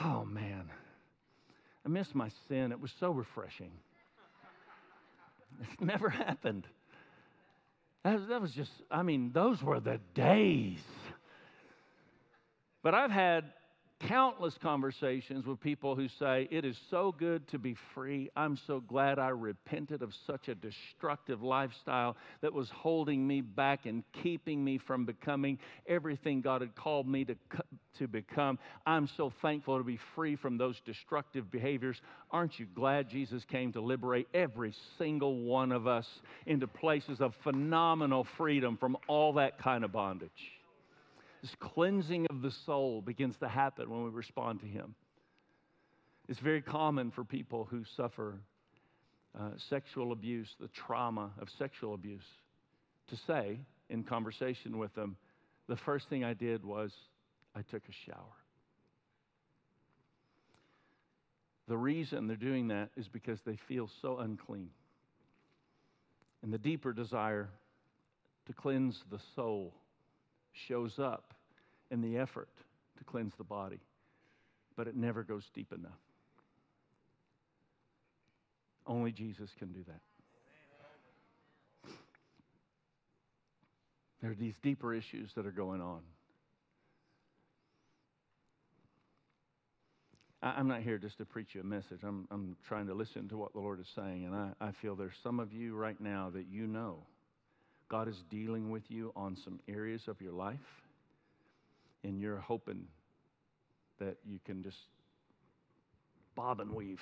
Oh 0.00 0.24
man, 0.24 0.70
I 1.84 1.88
missed 1.88 2.14
my 2.14 2.30
sin. 2.46 2.70
It 2.70 2.80
was 2.80 2.92
so 3.00 3.10
refreshing. 3.10 3.72
It's 5.60 5.80
never 5.80 6.08
happened. 6.08 6.68
That, 8.04 8.28
that 8.28 8.40
was 8.40 8.52
just, 8.52 8.70
I 8.92 9.02
mean, 9.02 9.32
those 9.32 9.60
were 9.60 9.80
the 9.80 9.98
days. 10.14 10.78
But 12.82 12.94
I've 12.94 13.10
had 13.10 13.44
countless 14.08 14.56
conversations 14.62 15.44
with 15.44 15.60
people 15.60 15.94
who 15.94 16.08
say, 16.08 16.48
It 16.50 16.64
is 16.64 16.76
so 16.90 17.14
good 17.18 17.46
to 17.48 17.58
be 17.58 17.76
free. 17.94 18.30
I'm 18.34 18.58
so 18.66 18.80
glad 18.80 19.18
I 19.18 19.28
repented 19.28 20.02
of 20.02 20.12
such 20.26 20.48
a 20.48 20.54
destructive 20.54 21.42
lifestyle 21.42 22.16
that 22.40 22.52
was 22.52 22.70
holding 22.70 23.26
me 23.26 23.42
back 23.42 23.84
and 23.84 24.02
keeping 24.22 24.64
me 24.64 24.78
from 24.78 25.04
becoming 25.04 25.58
everything 25.86 26.40
God 26.40 26.62
had 26.62 26.74
called 26.74 27.06
me 27.06 27.24
to, 27.26 27.34
to 27.98 28.08
become. 28.08 28.58
I'm 28.86 29.08
so 29.16 29.30
thankful 29.42 29.76
to 29.76 29.84
be 29.84 29.98
free 30.14 30.36
from 30.36 30.56
those 30.56 30.80
destructive 30.86 31.50
behaviors. 31.50 32.00
Aren't 32.30 32.58
you 32.58 32.66
glad 32.74 33.10
Jesus 33.10 33.44
came 33.44 33.72
to 33.74 33.80
liberate 33.80 34.28
every 34.32 34.74
single 34.96 35.42
one 35.42 35.72
of 35.72 35.86
us 35.86 36.06
into 36.46 36.66
places 36.66 37.20
of 37.20 37.34
phenomenal 37.44 38.26
freedom 38.38 38.78
from 38.78 38.96
all 39.08 39.34
that 39.34 39.58
kind 39.58 39.84
of 39.84 39.92
bondage? 39.92 40.59
This 41.42 41.54
cleansing 41.58 42.26
of 42.28 42.42
the 42.42 42.50
soul 42.66 43.00
begins 43.00 43.36
to 43.38 43.48
happen 43.48 43.88
when 43.88 44.04
we 44.04 44.10
respond 44.10 44.60
to 44.60 44.66
Him. 44.66 44.94
It's 46.28 46.40
very 46.40 46.60
common 46.60 47.10
for 47.10 47.24
people 47.24 47.66
who 47.70 47.82
suffer 47.96 48.40
uh, 49.38 49.50
sexual 49.68 50.12
abuse, 50.12 50.48
the 50.60 50.68
trauma 50.68 51.30
of 51.40 51.48
sexual 51.58 51.94
abuse, 51.94 52.26
to 53.08 53.16
say 53.26 53.60
in 53.88 54.04
conversation 54.04 54.78
with 54.78 54.94
them, 54.94 55.16
the 55.68 55.76
first 55.76 56.08
thing 56.08 56.24
I 56.24 56.34
did 56.34 56.64
was 56.64 56.92
I 57.54 57.62
took 57.62 57.82
a 57.88 58.10
shower. 58.10 58.36
The 61.68 61.76
reason 61.76 62.26
they're 62.26 62.36
doing 62.36 62.68
that 62.68 62.90
is 62.96 63.08
because 63.08 63.38
they 63.46 63.56
feel 63.68 63.88
so 64.02 64.18
unclean. 64.18 64.70
And 66.42 66.52
the 66.52 66.58
deeper 66.58 66.92
desire 66.92 67.48
to 68.46 68.52
cleanse 68.52 69.02
the 69.10 69.20
soul 69.36 69.72
shows 70.52 70.98
up 70.98 71.34
in 71.90 72.00
the 72.00 72.18
effort 72.18 72.48
to 72.98 73.04
cleanse 73.04 73.32
the 73.38 73.44
body, 73.44 73.80
but 74.76 74.86
it 74.86 74.96
never 74.96 75.22
goes 75.22 75.44
deep 75.54 75.72
enough. 75.72 75.92
Only 78.86 79.12
Jesus 79.12 79.50
can 79.58 79.72
do 79.72 79.84
that. 79.86 80.00
There 84.20 84.30
are 84.30 84.34
these 84.34 84.54
deeper 84.62 84.92
issues 84.92 85.30
that 85.34 85.46
are 85.46 85.52
going 85.52 85.80
on. 85.80 86.00
I'm 90.42 90.68
not 90.68 90.82
here 90.82 90.98
just 90.98 91.18
to 91.18 91.24
preach 91.26 91.54
you 91.54 91.60
a 91.60 91.64
message. 91.64 92.00
I'm, 92.02 92.26
I'm 92.30 92.56
trying 92.66 92.86
to 92.86 92.94
listen 92.94 93.28
to 93.28 93.36
what 93.36 93.52
the 93.52 93.60
Lord 93.60 93.78
is 93.78 93.88
saying. 93.94 94.24
And 94.24 94.34
I, 94.34 94.52
I 94.60 94.72
feel 94.72 94.96
there's 94.96 95.12
some 95.22 95.38
of 95.38 95.52
you 95.52 95.74
right 95.74 96.00
now 96.00 96.30
that 96.32 96.46
you 96.50 96.66
know 96.66 97.04
God 97.90 98.08
is 98.08 98.22
dealing 98.30 98.70
with 98.70 98.84
you 98.88 99.12
on 99.16 99.36
some 99.44 99.58
areas 99.68 100.02
of 100.06 100.22
your 100.22 100.32
life 100.32 100.58
and 102.04 102.20
you're 102.20 102.38
hoping 102.38 102.84
that 103.98 104.16
you 104.24 104.38
can 104.46 104.62
just 104.62 104.78
bob 106.36 106.60
and 106.60 106.72
weave. 106.72 107.00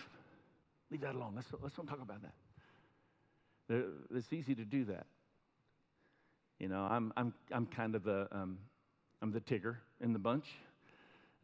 Leave 0.91 1.03
that 1.03 1.15
alone. 1.15 1.35
Let's, 1.37 1.49
let's 1.63 1.77
don't 1.77 1.87
talk 1.87 2.01
about 2.01 2.23
that. 2.23 3.85
It's 4.15 4.33
easy 4.33 4.55
to 4.55 4.65
do 4.65 4.87
that. 4.87 5.07
You 6.59 6.69
know, 6.69 6.81
I'm, 6.91 7.13
I'm, 7.17 7.35
I'm 7.53 7.67
kind 7.67 7.95
of 7.95 8.03
the, 8.03 8.27
um, 8.33 8.59
I'm 9.21 9.31
the 9.31 9.41
Tigger 9.41 9.77
in 10.01 10.15
the 10.15 10.19
bunch. 10.19 10.47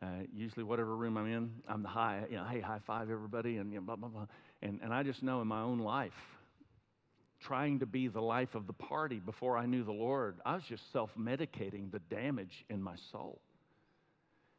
Uh, 0.02 0.06
usually, 0.34 0.64
whatever 0.64 0.96
room 0.96 1.16
I'm 1.18 1.30
in, 1.30 1.50
I'm 1.68 1.82
the 1.82 1.88
high, 1.88 2.24
you 2.30 2.36
know, 2.36 2.44
hey, 2.44 2.60
high 2.60 2.80
five 2.86 3.10
everybody, 3.10 3.58
and 3.58 3.72
you 3.72 3.78
know, 3.78 3.84
blah, 3.84 3.96
blah, 3.96 4.08
blah. 4.08 4.26
And, 4.62 4.80
and 4.82 4.92
I 4.92 5.02
just 5.02 5.22
know 5.22 5.40
in 5.40 5.46
my 5.46 5.60
own 5.60 5.78
life, 5.78 6.12
trying 7.46 7.78
to 7.80 7.86
be 7.86 8.08
the 8.08 8.20
life 8.20 8.54
of 8.54 8.66
the 8.66 8.72
party 8.72 9.18
before 9.18 9.56
I 9.56 9.66
knew 9.66 9.84
the 9.84 9.92
Lord, 9.92 10.36
I 10.44 10.54
was 10.54 10.64
just 10.68 10.90
self 10.92 11.10
medicating 11.18 11.90
the 11.90 12.00
damage 12.10 12.64
in 12.70 12.82
my 12.82 12.96
soul. 13.12 13.40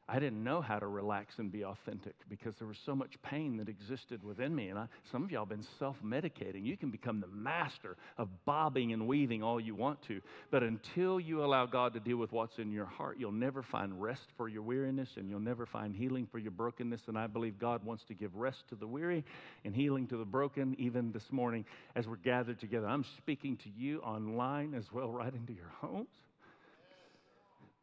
I 0.07 0.19
didn't 0.19 0.43
know 0.43 0.61
how 0.61 0.77
to 0.77 0.85
relax 0.85 1.39
and 1.39 1.51
be 1.51 1.65
authentic 1.65 2.13
because 2.29 2.55
there 2.57 2.67
was 2.67 2.77
so 2.85 2.95
much 2.95 3.19
pain 3.23 3.57
that 3.57 3.67
existed 3.67 4.23
within 4.23 4.55
me. 4.55 4.69
And 4.69 4.77
I, 4.77 4.87
some 5.11 5.23
of 5.23 5.31
y'all 5.31 5.45
have 5.45 5.49
been 5.49 5.65
self 5.79 5.95
medicating. 6.05 6.63
You 6.63 6.77
can 6.77 6.91
become 6.91 7.19
the 7.19 7.27
master 7.27 7.97
of 8.19 8.29
bobbing 8.45 8.93
and 8.93 9.07
weaving 9.07 9.41
all 9.41 9.59
you 9.59 9.73
want 9.73 9.99
to. 10.03 10.21
But 10.51 10.61
until 10.61 11.19
you 11.19 11.43
allow 11.43 11.65
God 11.65 11.95
to 11.95 11.99
deal 11.99 12.17
with 12.17 12.31
what's 12.31 12.59
in 12.59 12.71
your 12.71 12.85
heart, 12.85 13.17
you'll 13.19 13.31
never 13.31 13.63
find 13.63 13.99
rest 13.99 14.27
for 14.37 14.47
your 14.47 14.61
weariness 14.61 15.09
and 15.17 15.27
you'll 15.27 15.39
never 15.39 15.65
find 15.65 15.95
healing 15.95 16.27
for 16.31 16.37
your 16.37 16.51
brokenness. 16.51 17.01
And 17.07 17.17
I 17.17 17.25
believe 17.25 17.57
God 17.57 17.83
wants 17.83 18.03
to 18.05 18.13
give 18.13 18.35
rest 18.35 18.63
to 18.69 18.75
the 18.75 18.87
weary 18.87 19.25
and 19.63 19.75
healing 19.75 20.05
to 20.07 20.17
the 20.17 20.25
broken 20.25 20.75
even 20.77 21.11
this 21.13 21.31
morning 21.31 21.65
as 21.95 22.07
we're 22.07 22.17
gathered 22.17 22.59
together. 22.59 22.85
I'm 22.85 23.05
speaking 23.17 23.57
to 23.57 23.69
you 23.75 24.01
online 24.01 24.75
as 24.75 24.85
well, 24.93 25.11
right 25.11 25.33
into 25.33 25.53
your 25.53 25.71
homes 25.81 26.09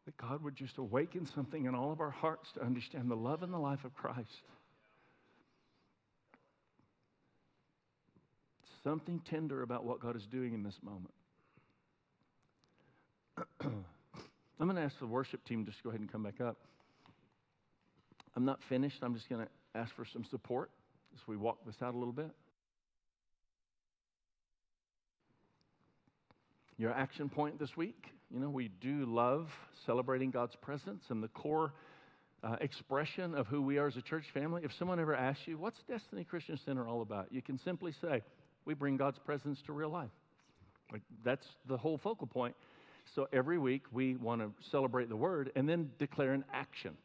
that 0.05 0.17
God 0.17 0.43
would 0.43 0.57
just 0.57 0.79
awaken 0.79 1.29
something 1.35 1.67
in 1.67 1.75
all 1.75 1.93
of 1.93 2.01
our 2.01 2.11
hearts 2.11 2.49
to 2.55 2.63
understand 2.63 3.11
the 3.11 3.17
love 3.17 3.43
and 3.43 3.53
the 3.53 3.59
life 3.59 3.85
of 3.85 3.95
Christ. 3.95 4.29
Something 8.83 9.21
tender 9.31 9.63
about 9.63 9.85
what 9.85 10.01
God 10.01 10.17
is 10.17 10.27
doing 10.27 10.55
in 10.55 10.63
this 10.65 10.75
moment. 10.83 11.15
I'm 13.61 14.69
going 14.69 14.77
to 14.77 14.83
ask 14.83 14.99
the 14.99 15.07
worship 15.07 15.45
team 15.45 15.65
just 15.65 15.79
to 15.79 15.85
go 15.85 15.91
ahead 15.91 16.01
and 16.01 16.11
come 16.11 16.25
back 16.25 16.41
up. 16.41 16.57
I'm 18.37 18.45
not 18.45 18.61
finished. 18.69 18.99
I'm 19.03 19.15
just 19.15 19.29
going 19.29 19.45
to 19.45 19.79
ask 19.79 19.95
for 19.95 20.05
some 20.05 20.25
support 20.25 20.71
as 21.15 21.21
we 21.29 21.37
walk 21.37 21.59
this 21.65 21.77
out 21.83 21.95
a 21.95 21.99
little 21.99 22.13
bit. 22.13 22.31
Your 26.83 26.91
action 26.91 27.29
point 27.29 27.61
this 27.61 27.77
week 27.77 28.13
you 28.35 28.41
know, 28.41 28.51
we 28.51 28.71
do 28.81 29.07
love 29.07 29.47
celebrating 29.87 30.33
God's 30.33 30.57
presence 30.57 31.05
and 31.11 31.23
the 31.23 31.29
core 31.29 31.73
uh, 32.43 32.57
expression 32.61 33.37
of 33.37 33.47
who 33.47 33.63
we 33.63 33.79
are 33.79 33.87
as 33.87 33.97
a 33.97 34.03
church 34.03 34.25
family. 34.35 34.63
If 34.65 34.73
someone 34.77 34.99
ever 34.99 35.15
asks 35.15 35.43
you, 35.47 35.59
what's 35.59 35.79
Destiny 35.87 36.25
Christian 36.25 36.59
Center 36.65 36.89
all 36.89 37.03
about? 37.03 37.29
You 37.31 37.41
can 37.41 37.57
simply 37.57 37.93
say, 38.01 38.23
we 38.65 38.75
bring 38.75 38.97
God's 38.97 39.21
presence 39.21 39.61
to 39.67 39.73
real 39.73 39.91
life. 39.91 40.11
Like, 40.91 41.03
that's 41.25 41.47
the 41.69 41.77
whole 41.77 41.99
focal 41.99 42.27
point. 42.27 42.57
So 43.15 43.29
every 43.33 43.59
week 43.59 43.83
we 43.93 44.17
want 44.17 44.41
to 44.41 44.51
celebrate 44.73 45.09
the 45.09 45.15
word 45.15 45.53
and 45.55 45.69
then 45.69 45.89
declare 46.01 46.33
an 46.33 46.45
action. 46.53 46.97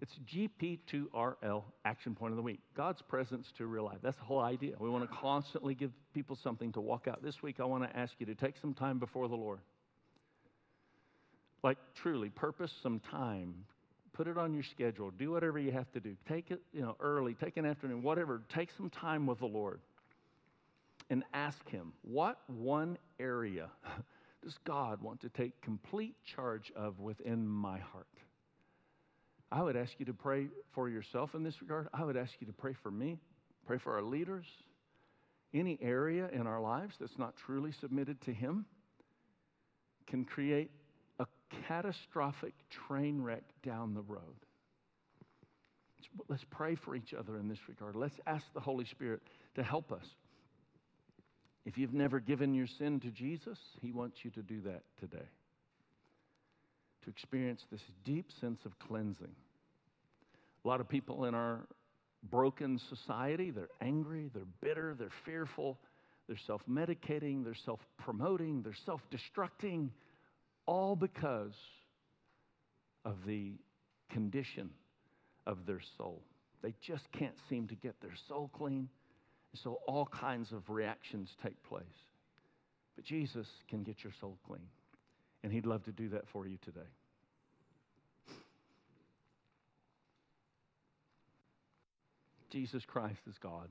It's 0.00 0.12
GP2RL, 0.34 1.62
action 1.86 2.14
point 2.14 2.32
of 2.32 2.36
the 2.36 2.42
week. 2.42 2.60
God's 2.76 3.00
presence 3.00 3.46
to 3.56 3.66
real 3.66 3.84
life. 3.84 3.98
That's 4.02 4.18
the 4.18 4.24
whole 4.24 4.40
idea. 4.40 4.74
We 4.78 4.90
want 4.90 5.10
to 5.10 5.16
constantly 5.16 5.74
give 5.74 5.90
people 6.12 6.38
something 6.42 6.72
to 6.72 6.80
walk 6.80 7.08
out. 7.08 7.22
This 7.22 7.42
week, 7.42 7.60
I 7.60 7.64
want 7.64 7.84
to 7.84 7.96
ask 7.96 8.12
you 8.18 8.26
to 8.26 8.34
take 8.34 8.56
some 8.60 8.74
time 8.74 8.98
before 8.98 9.28
the 9.28 9.36
Lord. 9.36 9.60
Like 11.62 11.78
truly, 12.02 12.28
purpose 12.28 12.70
some 12.82 13.00
time. 13.10 13.54
Put 14.12 14.28
it 14.28 14.36
on 14.36 14.52
your 14.52 14.64
schedule. 14.64 15.10
Do 15.10 15.30
whatever 15.30 15.58
you 15.58 15.72
have 15.72 15.90
to 15.92 16.00
do. 16.00 16.14
Take 16.28 16.50
it, 16.50 16.60
you 16.72 16.82
know, 16.82 16.96
early, 17.00 17.34
take 17.34 17.56
an 17.56 17.64
afternoon, 17.64 18.02
whatever. 18.02 18.42
Take 18.54 18.68
some 18.76 18.90
time 18.90 19.26
with 19.26 19.38
the 19.38 19.46
Lord 19.46 19.80
and 21.08 21.24
ask 21.32 21.68
Him, 21.68 21.92
what 22.02 22.38
one 22.48 22.98
area 23.18 23.68
does 24.44 24.58
God 24.64 25.00
want 25.02 25.20
to 25.22 25.28
take 25.30 25.60
complete 25.62 26.14
charge 26.24 26.72
of 26.76 27.00
within 27.00 27.46
my 27.46 27.78
heart? 27.78 28.06
I 29.56 29.62
would 29.62 29.74
ask 29.74 29.92
you 29.96 30.04
to 30.04 30.12
pray 30.12 30.48
for 30.74 30.90
yourself 30.90 31.34
in 31.34 31.42
this 31.42 31.62
regard. 31.62 31.88
I 31.94 32.04
would 32.04 32.18
ask 32.18 32.30
you 32.40 32.46
to 32.46 32.52
pray 32.52 32.74
for 32.82 32.90
me, 32.90 33.18
pray 33.66 33.78
for 33.78 33.94
our 33.94 34.02
leaders. 34.02 34.44
Any 35.54 35.78
area 35.80 36.28
in 36.30 36.46
our 36.46 36.60
lives 36.60 36.94
that's 37.00 37.16
not 37.16 37.32
truly 37.46 37.72
submitted 37.80 38.20
to 38.26 38.34
Him 38.34 38.66
can 40.06 40.26
create 40.26 40.70
a 41.20 41.26
catastrophic 41.66 42.52
train 42.86 43.22
wreck 43.22 43.44
down 43.64 43.94
the 43.94 44.02
road. 44.02 44.20
let's 46.28 46.44
pray 46.50 46.74
for 46.74 46.94
each 46.94 47.14
other 47.18 47.38
in 47.38 47.48
this 47.48 47.66
regard. 47.66 47.96
Let's 47.96 48.20
ask 48.26 48.44
the 48.52 48.60
Holy 48.60 48.84
Spirit 48.84 49.22
to 49.54 49.62
help 49.62 49.90
us. 49.90 50.04
If 51.64 51.78
you've 51.78 51.94
never 51.94 52.20
given 52.20 52.52
your 52.52 52.66
sin 52.66 53.00
to 53.00 53.08
Jesus, 53.08 53.58
He 53.80 53.90
wants 53.90 54.18
you 54.22 54.30
to 54.32 54.42
do 54.42 54.60
that 54.66 54.82
today. 55.00 55.28
To 57.04 57.10
experience 57.10 57.64
this 57.72 57.80
deep 58.04 58.26
sense 58.38 58.60
of 58.66 58.78
cleansing. 58.78 59.34
A 60.66 60.68
lot 60.68 60.80
of 60.80 60.88
people 60.88 61.26
in 61.26 61.34
our 61.36 61.64
broken 62.28 62.80
society, 62.88 63.52
they're 63.52 63.68
angry, 63.80 64.32
they're 64.34 64.42
bitter, 64.60 64.96
they're 64.98 65.12
fearful, 65.24 65.78
they're 66.26 66.36
self 66.44 66.60
medicating, 66.68 67.44
they're 67.44 67.54
self 67.54 67.78
promoting, 67.98 68.62
they're 68.62 68.74
self 68.84 69.00
destructing, 69.12 69.90
all 70.66 70.96
because 70.96 71.54
of 73.04 73.14
the 73.28 73.52
condition 74.10 74.70
of 75.46 75.66
their 75.66 75.80
soul. 75.96 76.24
They 76.62 76.74
just 76.82 77.04
can't 77.12 77.36
seem 77.48 77.68
to 77.68 77.76
get 77.76 77.94
their 78.00 78.16
soul 78.26 78.50
clean. 78.52 78.88
So 79.62 79.78
all 79.86 80.06
kinds 80.06 80.50
of 80.50 80.68
reactions 80.68 81.28
take 81.44 81.62
place. 81.62 81.84
But 82.96 83.04
Jesus 83.04 83.46
can 83.70 83.84
get 83.84 84.02
your 84.02 84.12
soul 84.20 84.36
clean. 84.44 84.66
And 85.44 85.52
He'd 85.52 85.64
love 85.64 85.84
to 85.84 85.92
do 85.92 86.08
that 86.08 86.24
for 86.32 86.44
you 86.44 86.58
today. 86.64 86.88
Jesus 92.56 92.86
Christ 92.86 93.20
is 93.28 93.34
God. 93.42 93.68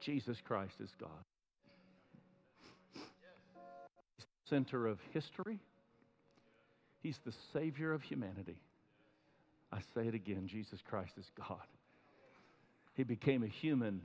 Jesus 0.00 0.36
Christ 0.44 0.74
is 0.82 0.90
God. 1.00 1.08
He's 2.92 3.04
the 4.18 4.56
center 4.56 4.88
of 4.88 4.98
history. 5.12 5.60
He's 7.04 7.20
the 7.24 7.32
Savior 7.52 7.92
of 7.92 8.02
humanity. 8.02 8.60
I 9.70 9.78
say 9.94 10.08
it 10.08 10.14
again 10.16 10.48
Jesus 10.48 10.80
Christ 10.84 11.12
is 11.18 11.26
God. 11.38 11.68
He 12.94 13.04
became 13.04 13.44
a 13.44 13.46
human 13.46 14.00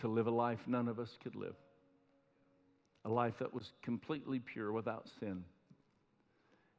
to 0.00 0.08
live 0.08 0.26
a 0.26 0.32
life 0.32 0.58
none 0.66 0.88
of 0.88 0.98
us 0.98 1.10
could 1.22 1.36
live, 1.36 1.54
a 3.04 3.08
life 3.08 3.34
that 3.38 3.54
was 3.54 3.70
completely 3.84 4.40
pure 4.40 4.72
without 4.72 5.06
sin. 5.20 5.44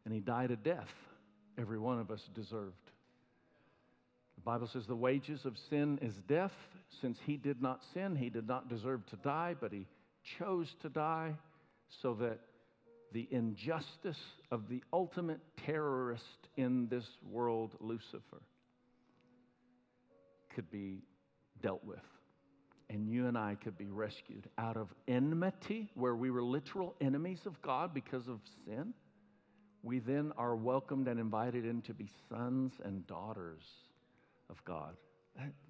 And 0.03 0.13
He 0.13 0.19
died 0.19 0.51
a 0.51 0.57
death 0.57 0.89
every 1.57 1.79
one 1.79 1.99
of 1.99 2.11
us 2.11 2.21
deserved. 2.35 2.91
Bible 4.47 4.69
says 4.71 4.87
the 4.87 4.95
wages 4.95 5.43
of 5.43 5.57
sin 5.69 5.99
is 6.01 6.13
death. 6.25 6.53
Since 7.01 7.19
He 7.25 7.35
did 7.35 7.61
not 7.61 7.81
sin, 7.93 8.15
He 8.15 8.29
did 8.29 8.47
not 8.47 8.69
deserve 8.69 9.05
to 9.07 9.17
die, 9.17 9.55
but 9.59 9.73
He 9.73 9.85
chose 10.39 10.73
to 10.83 10.87
die 10.87 11.35
so 12.01 12.13
that 12.21 12.39
the 13.11 13.27
injustice 13.29 14.21
of 14.49 14.69
the 14.69 14.81
ultimate 14.93 15.41
terrorist 15.65 16.47
in 16.55 16.87
this 16.87 17.03
world, 17.29 17.75
Lucifer, 17.81 18.41
could 20.55 20.71
be 20.71 21.01
dealt 21.61 21.83
with. 21.83 21.99
And 22.89 23.09
you 23.09 23.27
and 23.27 23.37
I 23.37 23.57
could 23.61 23.77
be 23.77 23.89
rescued 23.89 24.47
out 24.57 24.77
of 24.77 24.87
enmity, 25.09 25.89
where 25.93 26.15
we 26.15 26.31
were 26.31 26.41
literal 26.41 26.95
enemies 27.01 27.41
of 27.45 27.61
God 27.61 27.93
because 27.93 28.29
of 28.29 28.39
sin. 28.65 28.93
We 29.83 29.99
then 29.99 30.31
are 30.37 30.55
welcomed 30.55 31.09
and 31.09 31.19
invited 31.19 31.65
in 31.65 31.81
to 31.81 31.93
be 31.93 32.09
sons 32.29 32.71
and 32.85 33.05
daughters 33.07 33.63
of 34.49 34.63
God. 34.65 34.95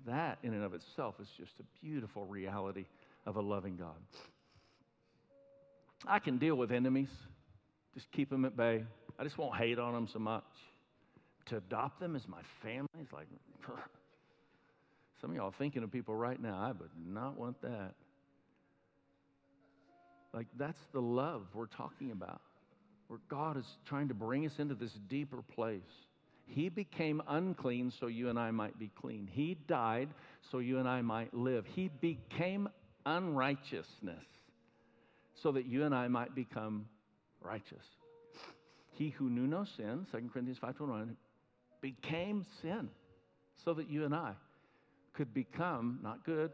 That, 0.05 0.39
in 0.43 0.53
and 0.53 0.63
of 0.63 0.73
itself, 0.73 1.15
is 1.21 1.27
just 1.37 1.53
a 1.59 1.85
beautiful 1.85 2.25
reality 2.25 2.85
of 3.25 3.35
a 3.35 3.41
loving 3.41 3.75
God. 3.75 3.97
I 6.05 6.19
can 6.19 6.37
deal 6.37 6.55
with 6.55 6.71
enemies, 6.71 7.09
just 7.93 8.11
keep 8.11 8.29
them 8.29 8.45
at 8.45 8.55
bay. 8.55 8.83
I 9.19 9.23
just 9.23 9.37
won't 9.37 9.57
hate 9.57 9.79
on 9.79 9.93
them 9.93 10.07
so 10.11 10.19
much. 10.19 10.43
To 11.47 11.57
adopt 11.57 11.99
them 11.99 12.15
as 12.15 12.27
my 12.27 12.41
family 12.61 13.01
is 13.01 13.11
like, 13.11 13.27
some 15.21 15.31
of 15.31 15.35
y'all 15.35 15.53
thinking 15.57 15.83
of 15.83 15.91
people 15.91 16.15
right 16.15 16.41
now, 16.41 16.57
I 16.59 16.71
would 16.71 16.91
not 17.05 17.37
want 17.37 17.61
that. 17.61 17.93
Like, 20.33 20.47
that's 20.57 20.79
the 20.93 21.01
love 21.01 21.43
we're 21.53 21.65
talking 21.65 22.11
about, 22.11 22.41
where 23.07 23.19
God 23.29 23.57
is 23.57 23.65
trying 23.85 24.09
to 24.09 24.13
bring 24.13 24.45
us 24.45 24.51
into 24.59 24.75
this 24.75 24.91
deeper 25.09 25.41
place. 25.41 25.81
He 26.47 26.69
became 26.69 27.21
unclean 27.27 27.91
so 27.99 28.07
you 28.07 28.29
and 28.29 28.39
I 28.39 28.51
might 28.51 28.79
be 28.79 28.89
clean. 28.99 29.29
He 29.31 29.57
died 29.67 30.09
so 30.51 30.59
you 30.59 30.79
and 30.79 30.87
I 30.87 31.01
might 31.01 31.33
live. 31.33 31.65
He 31.65 31.89
became 32.01 32.69
unrighteousness 33.05 34.23
so 35.41 35.51
that 35.51 35.65
you 35.65 35.83
and 35.83 35.93
I 35.93 36.07
might 36.07 36.33
become 36.33 36.87
righteous. 37.41 37.83
He 38.91 39.09
who 39.09 39.29
knew 39.29 39.45
no 39.45 39.65
sin, 39.77 40.07
2 40.11 40.29
Corinthians 40.33 40.59
5.21, 40.59 41.15
became 41.81 42.45
sin 42.61 42.89
so 43.63 43.73
that 43.75 43.89
you 43.89 44.05
and 44.05 44.15
I 44.15 44.33
could 45.13 45.33
become 45.33 45.99
not 46.01 46.25
good, 46.25 46.51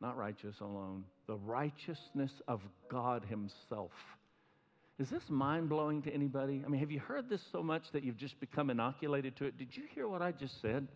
not 0.00 0.16
righteous 0.16 0.56
alone, 0.60 1.04
the 1.26 1.36
righteousness 1.36 2.32
of 2.48 2.60
God 2.90 3.24
Himself. 3.28 3.92
Is 4.98 5.10
this 5.10 5.22
mind 5.28 5.68
blowing 5.68 6.02
to 6.02 6.14
anybody? 6.14 6.62
I 6.64 6.68
mean, 6.68 6.80
have 6.80 6.90
you 6.92 7.00
heard 7.00 7.28
this 7.28 7.40
so 7.50 7.62
much 7.62 7.82
that 7.92 8.04
you've 8.04 8.16
just 8.16 8.38
become 8.38 8.70
inoculated 8.70 9.36
to 9.38 9.44
it? 9.46 9.58
Did 9.58 9.68
you 9.72 9.82
hear 9.92 10.06
what 10.06 10.22
I 10.22 10.30
just 10.30 10.60
said? 10.62 10.86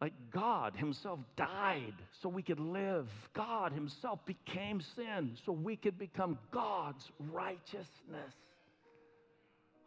Like 0.00 0.12
God 0.32 0.74
Himself 0.76 1.18
died 1.36 1.94
so 2.22 2.28
we 2.28 2.42
could 2.42 2.60
live. 2.60 3.08
God 3.34 3.72
Himself 3.72 4.20
became 4.26 4.80
sin 4.94 5.36
so 5.44 5.50
we 5.50 5.74
could 5.74 5.98
become 5.98 6.38
God's 6.52 7.04
righteousness. 7.32 7.88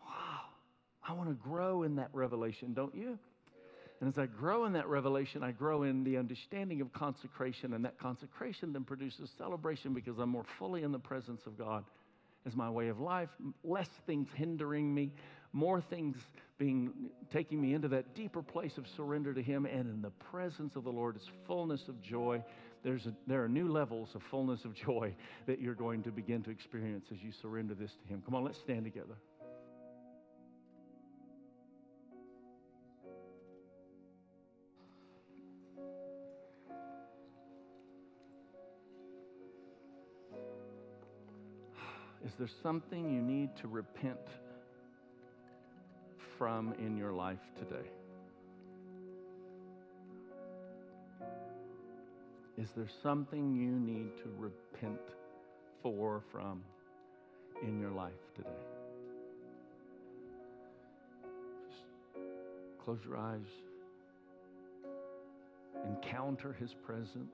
Wow. 0.05 0.41
I 1.07 1.13
want 1.13 1.29
to 1.29 1.35
grow 1.35 1.83
in 1.83 1.95
that 1.95 2.09
revelation, 2.11 2.73
don't 2.73 2.93
you? 2.93 3.17
And 4.01 4.09
as 4.11 4.17
I 4.17 4.25
grow 4.25 4.65
in 4.65 4.73
that 4.73 4.87
revelation, 4.89 5.43
I 5.43 5.51
grow 5.51 5.83
in 5.83 6.03
the 6.03 6.17
understanding 6.17 6.81
of 6.81 6.91
consecration, 6.91 7.73
and 7.73 7.85
that 7.85 7.99
consecration 7.99 8.73
then 8.73 8.83
produces 8.83 9.29
celebration 9.37 9.93
because 9.93 10.17
I'm 10.17 10.29
more 10.29 10.45
fully 10.59 10.83
in 10.83 10.91
the 10.91 10.99
presence 10.99 11.41
of 11.45 11.57
God 11.57 11.85
as 12.45 12.55
my 12.55 12.69
way 12.69 12.87
of 12.87 12.99
life, 12.99 13.29
less 13.63 13.89
things 14.05 14.27
hindering 14.35 14.93
me, 14.93 15.11
more 15.53 15.81
things 15.81 16.17
being 16.57 16.91
taking 17.31 17.59
me 17.59 17.73
into 17.73 17.87
that 17.87 18.15
deeper 18.15 18.41
place 18.41 18.77
of 18.77 18.85
surrender 18.95 19.33
to 19.33 19.41
Him, 19.41 19.65
and 19.65 19.89
in 19.89 20.01
the 20.01 20.11
presence 20.31 20.75
of 20.75 20.83
the 20.83 20.91
Lord 20.91 21.15
is 21.15 21.27
fullness 21.47 21.87
of 21.87 22.01
joy. 22.01 22.43
There's 22.83 23.05
a, 23.05 23.13
there 23.27 23.43
are 23.43 23.49
new 23.49 23.67
levels 23.67 24.09
of 24.15 24.21
fullness 24.29 24.63
of 24.65 24.73
joy 24.75 25.15
that 25.47 25.59
you're 25.59 25.75
going 25.75 26.03
to 26.03 26.11
begin 26.11 26.43
to 26.43 26.49
experience 26.49 27.05
as 27.11 27.21
you 27.21 27.31
surrender 27.41 27.73
this 27.73 27.91
to 27.91 28.07
Him. 28.07 28.21
Come 28.25 28.35
on, 28.35 28.43
let's 28.43 28.59
stand 28.59 28.85
together. 28.85 29.15
Is 42.25 42.31
there 42.37 42.49
something 42.61 43.09
you 43.09 43.21
need 43.21 43.55
to 43.57 43.67
repent 43.67 44.19
from 46.37 46.73
in 46.79 46.95
your 46.95 47.11
life 47.11 47.39
today? 47.57 47.87
Is 52.57 52.69
there 52.75 52.89
something 53.01 53.55
you 53.55 53.71
need 53.71 54.15
to 54.17 54.29
repent 54.37 54.99
for 55.81 56.21
from 56.31 56.61
in 57.63 57.79
your 57.79 57.89
life 57.89 58.11
today? 58.35 58.49
Just 61.67 62.25
close 62.85 62.99
your 63.03 63.17
eyes. 63.17 63.39
Encounter 65.85 66.53
his 66.53 66.75
presence. 66.85 67.33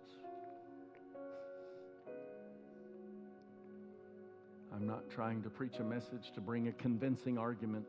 I'm 4.77 4.85
not 4.85 5.09
trying 5.09 5.41
to 5.41 5.49
preach 5.49 5.73
a 5.79 5.83
message 5.83 6.31
to 6.35 6.41
bring 6.41 6.67
a 6.67 6.71
convincing 6.73 7.39
argument. 7.39 7.87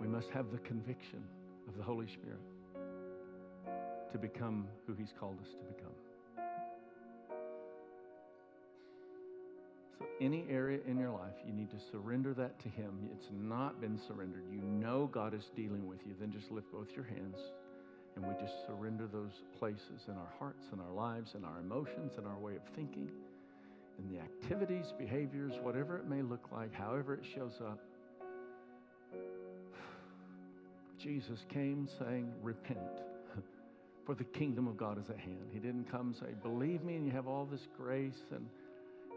We 0.00 0.08
must 0.08 0.26
have 0.30 0.50
the 0.50 0.58
conviction 0.58 1.22
of 1.68 1.76
the 1.76 1.84
Holy 1.84 2.08
Spirit 2.08 2.40
to 4.10 4.18
become 4.18 4.66
who 4.88 4.94
He's 4.94 5.12
called 5.20 5.38
us 5.40 5.46
to 5.50 5.72
become. 5.72 5.92
So, 10.00 10.06
any 10.20 10.44
area 10.50 10.80
in 10.88 10.98
your 10.98 11.10
life, 11.10 11.36
you 11.46 11.52
need 11.52 11.70
to 11.70 11.78
surrender 11.92 12.34
that 12.34 12.58
to 12.64 12.68
Him. 12.68 13.08
It's 13.14 13.28
not 13.30 13.80
been 13.80 14.00
surrendered. 14.08 14.42
You 14.50 14.62
know 14.62 15.08
God 15.12 15.32
is 15.32 15.44
dealing 15.54 15.86
with 15.86 16.00
you. 16.04 16.14
Then 16.18 16.32
just 16.32 16.50
lift 16.50 16.72
both 16.72 16.88
your 16.96 17.04
hands 17.04 17.38
and 18.16 18.26
we 18.26 18.34
just 18.40 18.54
surrender 18.66 19.06
those 19.06 19.42
places 19.60 20.08
in 20.08 20.14
our 20.14 20.32
hearts 20.40 20.64
and 20.72 20.80
our 20.80 20.92
lives 20.92 21.34
and 21.34 21.44
our 21.44 21.60
emotions 21.60 22.14
and 22.16 22.26
our 22.26 22.38
way 22.38 22.56
of 22.56 22.62
thinking 22.74 23.10
in 23.98 24.08
the 24.14 24.20
activities, 24.20 24.92
behaviors, 24.98 25.52
whatever 25.62 25.96
it 25.96 26.06
may 26.06 26.22
look 26.22 26.48
like, 26.52 26.74
however 26.74 27.14
it 27.14 27.24
shows 27.34 27.60
up. 27.60 27.78
Jesus 31.02 31.44
came 31.52 31.88
saying, 31.98 32.32
Repent, 32.42 32.78
for 34.06 34.14
the 34.14 34.24
kingdom 34.24 34.66
of 34.66 34.76
God 34.76 34.98
is 34.98 35.08
at 35.10 35.18
hand. 35.18 35.48
He 35.52 35.58
didn't 35.58 35.90
come 35.90 36.14
say, 36.18 36.34
Believe 36.42 36.82
me, 36.82 36.96
and 36.96 37.06
you 37.06 37.12
have 37.12 37.26
all 37.26 37.46
this 37.50 37.66
grace, 37.76 38.22
and, 38.30 38.46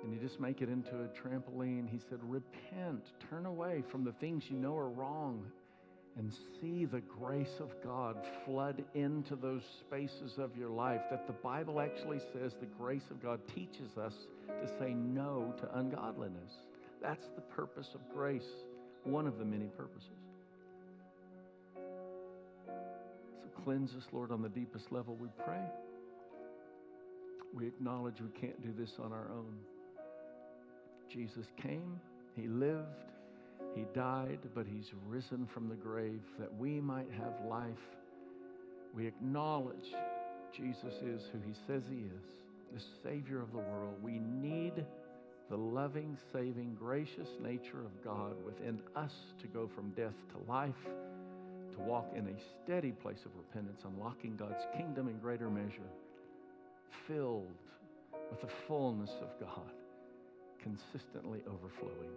and 0.03 0.13
you 0.13 0.19
just 0.19 0.39
make 0.39 0.61
it 0.61 0.69
into 0.69 0.95
a 0.95 1.27
trampoline. 1.27 1.89
He 1.89 1.99
said, 2.09 2.19
Repent, 2.23 3.03
turn 3.29 3.45
away 3.45 3.83
from 3.91 4.03
the 4.03 4.13
things 4.13 4.43
you 4.49 4.57
know 4.57 4.77
are 4.77 4.89
wrong, 4.89 5.45
and 6.17 6.33
see 6.61 6.85
the 6.85 7.01
grace 7.01 7.59
of 7.59 7.69
God 7.83 8.17
flood 8.45 8.83
into 8.93 9.35
those 9.35 9.61
spaces 9.79 10.37
of 10.37 10.55
your 10.57 10.69
life 10.69 11.01
that 11.09 11.27
the 11.27 11.33
Bible 11.33 11.79
actually 11.79 12.19
says 12.33 12.53
the 12.59 12.65
grace 12.77 13.09
of 13.09 13.21
God 13.21 13.39
teaches 13.55 13.97
us 13.97 14.13
to 14.61 14.67
say 14.79 14.93
no 14.93 15.53
to 15.59 15.77
ungodliness. 15.77 16.51
That's 17.01 17.27
the 17.35 17.41
purpose 17.41 17.89
of 17.93 18.01
grace, 18.13 18.49
one 19.03 19.27
of 19.27 19.37
the 19.37 19.45
many 19.45 19.67
purposes. 19.67 20.09
So 21.75 23.63
cleanse 23.63 23.91
us, 23.95 24.03
Lord, 24.11 24.31
on 24.31 24.41
the 24.41 24.49
deepest 24.49 24.91
level, 24.91 25.15
we 25.15 25.29
pray. 25.43 25.63
We 27.53 27.67
acknowledge 27.67 28.15
we 28.21 28.39
can't 28.39 28.61
do 28.61 28.73
this 28.77 28.91
on 29.03 29.11
our 29.11 29.27
own. 29.31 29.55
Jesus 31.11 31.47
came, 31.61 31.99
He 32.35 32.47
lived, 32.47 32.85
He 33.75 33.85
died, 33.95 34.39
but 34.53 34.65
He's 34.67 34.91
risen 35.07 35.47
from 35.53 35.67
the 35.67 35.75
grave 35.75 36.21
that 36.37 36.53
we 36.59 36.79
might 36.79 37.09
have 37.17 37.33
life. 37.49 37.65
We 38.95 39.07
acknowledge 39.07 39.93
Jesus 40.55 40.93
is 41.03 41.23
who 41.31 41.39
He 41.45 41.53
says 41.65 41.83
He 41.89 42.01
is, 42.01 42.29
the 42.73 42.81
Savior 43.03 43.41
of 43.41 43.51
the 43.51 43.57
world. 43.57 43.95
We 44.01 44.19
need 44.19 44.85
the 45.49 45.57
loving, 45.57 46.17
saving, 46.31 46.75
gracious 46.79 47.27
nature 47.41 47.79
of 47.79 48.03
God 48.03 48.33
within 48.45 48.79
us 48.95 49.13
to 49.41 49.47
go 49.47 49.69
from 49.75 49.89
death 49.91 50.13
to 50.33 50.51
life, 50.51 50.73
to 51.73 51.79
walk 51.79 52.11
in 52.15 52.27
a 52.27 52.63
steady 52.63 52.91
place 52.91 53.19
of 53.25 53.31
repentance, 53.35 53.81
unlocking 53.83 54.35
God's 54.37 54.65
kingdom 54.77 55.07
in 55.07 55.17
greater 55.17 55.49
measure, 55.49 55.89
filled 57.07 57.47
with 58.29 58.41
the 58.41 58.49
fullness 58.67 59.11
of 59.21 59.39
God 59.39 59.71
consistently 60.61 61.39
overflowing. 61.47 62.11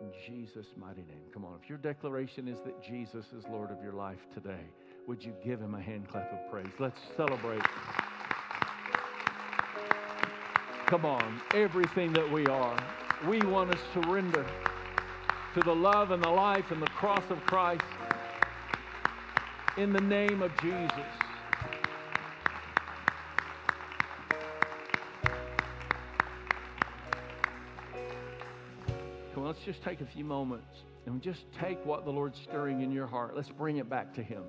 In 0.00 0.10
Jesus' 0.26 0.66
mighty 0.76 1.02
name. 1.02 1.22
Come 1.32 1.44
on, 1.44 1.58
if 1.62 1.68
your 1.68 1.78
declaration 1.78 2.48
is 2.48 2.58
that 2.64 2.82
Jesus 2.82 3.26
is 3.36 3.44
Lord 3.50 3.70
of 3.70 3.82
your 3.82 3.92
life 3.92 4.18
today, 4.34 4.64
would 5.06 5.22
you 5.22 5.32
give 5.44 5.60
him 5.60 5.74
a 5.74 5.80
hand 5.80 6.08
clap 6.08 6.32
of 6.32 6.50
praise? 6.50 6.72
Let's 6.78 7.00
celebrate. 7.16 7.62
Come 10.90 11.06
on, 11.06 11.40
everything 11.54 12.12
that 12.14 12.32
we 12.32 12.46
are, 12.46 12.76
we 13.28 13.40
want 13.42 13.70
to 13.70 13.78
surrender 13.94 14.44
to 15.54 15.60
the 15.60 15.72
love 15.72 16.10
and 16.10 16.20
the 16.20 16.28
life 16.28 16.72
and 16.72 16.82
the 16.82 16.88
cross 16.88 17.22
of 17.30 17.38
Christ 17.46 17.84
in 19.76 19.92
the 19.92 20.00
name 20.00 20.42
of 20.42 20.50
Jesus. 20.60 20.90
Come 29.32 29.44
on, 29.44 29.46
let's 29.46 29.60
just 29.64 29.84
take 29.84 30.00
a 30.00 30.06
few 30.06 30.24
moments 30.24 30.66
and 31.06 31.22
just 31.22 31.42
take 31.60 31.78
what 31.86 32.04
the 32.04 32.10
Lord's 32.10 32.40
stirring 32.42 32.82
in 32.82 32.90
your 32.90 33.06
heart. 33.06 33.36
Let's 33.36 33.50
bring 33.50 33.76
it 33.76 33.88
back 33.88 34.12
to 34.16 34.24
Him. 34.24 34.42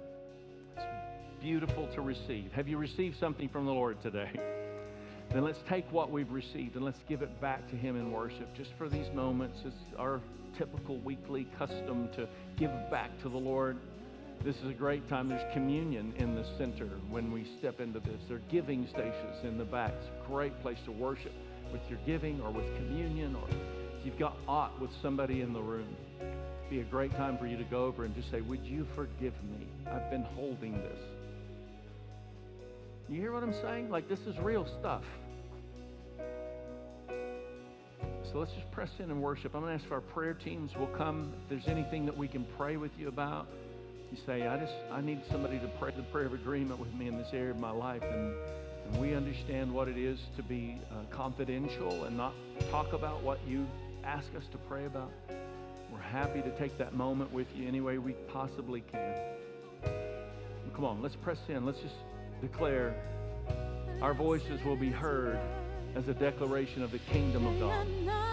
It's 0.76 0.86
beautiful 1.40 1.88
to 1.94 2.02
receive. 2.02 2.52
Have 2.54 2.68
you 2.68 2.80
received 2.80 3.20
something 3.20 3.48
from 3.48 3.68
the 3.68 3.74
Lord 3.74 4.02
today? 4.02 4.61
Then 5.34 5.46
let's 5.46 5.60
take 5.70 5.90
what 5.94 6.12
we've 6.12 6.30
received 6.30 6.76
and 6.76 6.84
let's 6.84 7.00
give 7.08 7.22
it 7.22 7.40
back 7.40 7.70
to 7.70 7.76
Him 7.78 7.96
in 7.96 8.12
worship. 8.12 8.54
Just 8.56 8.72
for 8.78 8.90
these 8.90 9.08
moments, 9.14 9.60
it's 9.64 9.76
our 9.98 10.20
typical 10.58 10.98
weekly 11.00 11.48
custom 11.58 12.10
to 12.18 12.28
give 12.58 12.72
back 12.90 13.10
to 13.24 13.30
the 13.30 13.38
Lord. 13.38 13.78
This 14.44 14.58
is 14.58 14.70
a 14.70 14.74
great 14.74 15.08
time. 15.08 15.30
There's 15.30 15.54
communion 15.54 16.14
in 16.18 16.36
the 16.36 16.44
center 16.58 16.90
when 17.10 17.32
we 17.32 17.48
step 17.60 17.80
into 17.80 18.02
this. 18.02 18.20
There 18.28 18.38
are 18.38 18.52
giving 18.52 18.88
stations 18.88 19.38
in 19.44 19.58
the 19.58 19.64
back. 19.64 19.94
It's 20.00 20.08
a 20.08 20.28
great 20.28 20.60
place 20.62 20.80
to 20.86 20.92
worship 20.92 21.32
with 21.72 21.82
your 21.90 22.00
giving 22.06 22.42
or 22.42 22.52
with 22.52 22.66
communion 22.76 23.36
or 23.36 23.48
if 23.50 24.06
you've 24.06 24.20
got 24.20 24.36
aught 24.50 24.82
with 24.82 24.92
somebody 25.02 25.42
in 25.42 25.54
the 25.54 25.62
room. 25.62 25.96
It'd 26.20 26.70
be 26.70 26.82
a 26.82 26.84
great 26.92 27.12
time 27.12 27.38
for 27.38 27.48
you 27.48 27.56
to 27.56 27.64
go 27.66 27.86
over 27.86 28.04
and 28.04 28.14
just 28.16 28.30
say, 28.32 28.42
Would 28.42 28.66
you 28.66 28.86
forgive 28.96 29.34
me? 29.44 29.66
I've 29.90 30.10
been 30.10 30.24
holding 30.36 30.74
this. 30.74 31.00
You 33.08 33.20
hear 33.20 33.34
what 33.34 33.44
I'm 33.44 33.54
saying? 33.62 33.90
Like, 33.90 34.10
this 34.10 34.20
is 34.22 34.38
real 34.40 34.66
stuff. 34.80 35.04
So 38.32 38.40
let's 38.40 38.54
just 38.54 38.72
press 38.72 38.90
in 39.00 39.12
and 39.12 39.22
worship. 39.22 39.54
I'm 39.54 39.62
going 39.62 39.74
to 39.74 39.76
ask 39.76 39.86
if 39.86 39.92
our 39.92 40.00
prayer 40.00 40.34
teams 40.34 40.74
will 40.78 40.88
come. 40.88 41.34
If 41.44 41.50
there's 41.50 41.68
anything 41.68 42.06
that 42.06 42.18
we 42.18 42.30
can 42.30 42.46
pray 42.58 42.78
with 42.78 42.92
you 42.98 43.10
about, 43.10 43.48
you 44.10 44.18
say, 44.26 44.48
I 44.48 44.58
just, 44.58 44.74
I 44.90 45.02
need 45.02 45.22
somebody 45.30 45.60
to 45.60 45.68
pray 45.80 45.92
the 45.96 46.04
prayer 46.04 46.28
of 46.28 46.34
agreement 46.34 46.80
with 46.80 46.94
me 46.94 47.08
in 47.10 47.18
this 47.18 47.28
area 47.34 47.52
of 47.52 47.60
my 47.60 47.72
life. 47.72 48.02
And, 48.04 48.34
and 48.86 49.02
we 49.02 49.16
understand 49.16 49.74
what 49.74 49.90
it 49.90 49.98
is 49.98 50.18
to 50.38 50.44
be 50.44 50.78
uh, 50.92 51.14
confidential 51.14 52.06
and 52.06 52.16
not 52.16 52.34
talk 52.70 52.94
about 52.94 53.22
what 53.22 53.40
you 53.46 53.68
ask 54.06 54.28
us 54.38 54.44
to 54.54 54.58
pray 54.58 54.86
about. 54.86 55.12
We're 55.92 56.00
happy 56.00 56.42
to 56.42 56.58
take 56.58 56.78
that 56.78 56.94
moment 56.94 57.34
with 57.34 57.48
you 57.54 57.68
any 57.68 57.82
way 57.82 57.98
we 57.98 58.14
possibly 58.32 58.82
can. 58.94 59.14
Come 60.74 60.86
on, 60.86 61.02
let's 61.02 61.18
press 61.18 61.40
in. 61.50 61.66
Let's 61.66 61.82
just 61.82 61.96
declare 62.40 62.96
our 64.02 64.14
voices 64.14 64.64
will 64.64 64.78
be 64.78 64.90
heard 64.90 65.38
as 65.96 66.08
a 66.08 66.14
declaration 66.14 66.84
of 66.84 66.92
the 66.92 67.00
kingdom 67.12 67.46
of 67.46 67.60
God. 67.60 68.31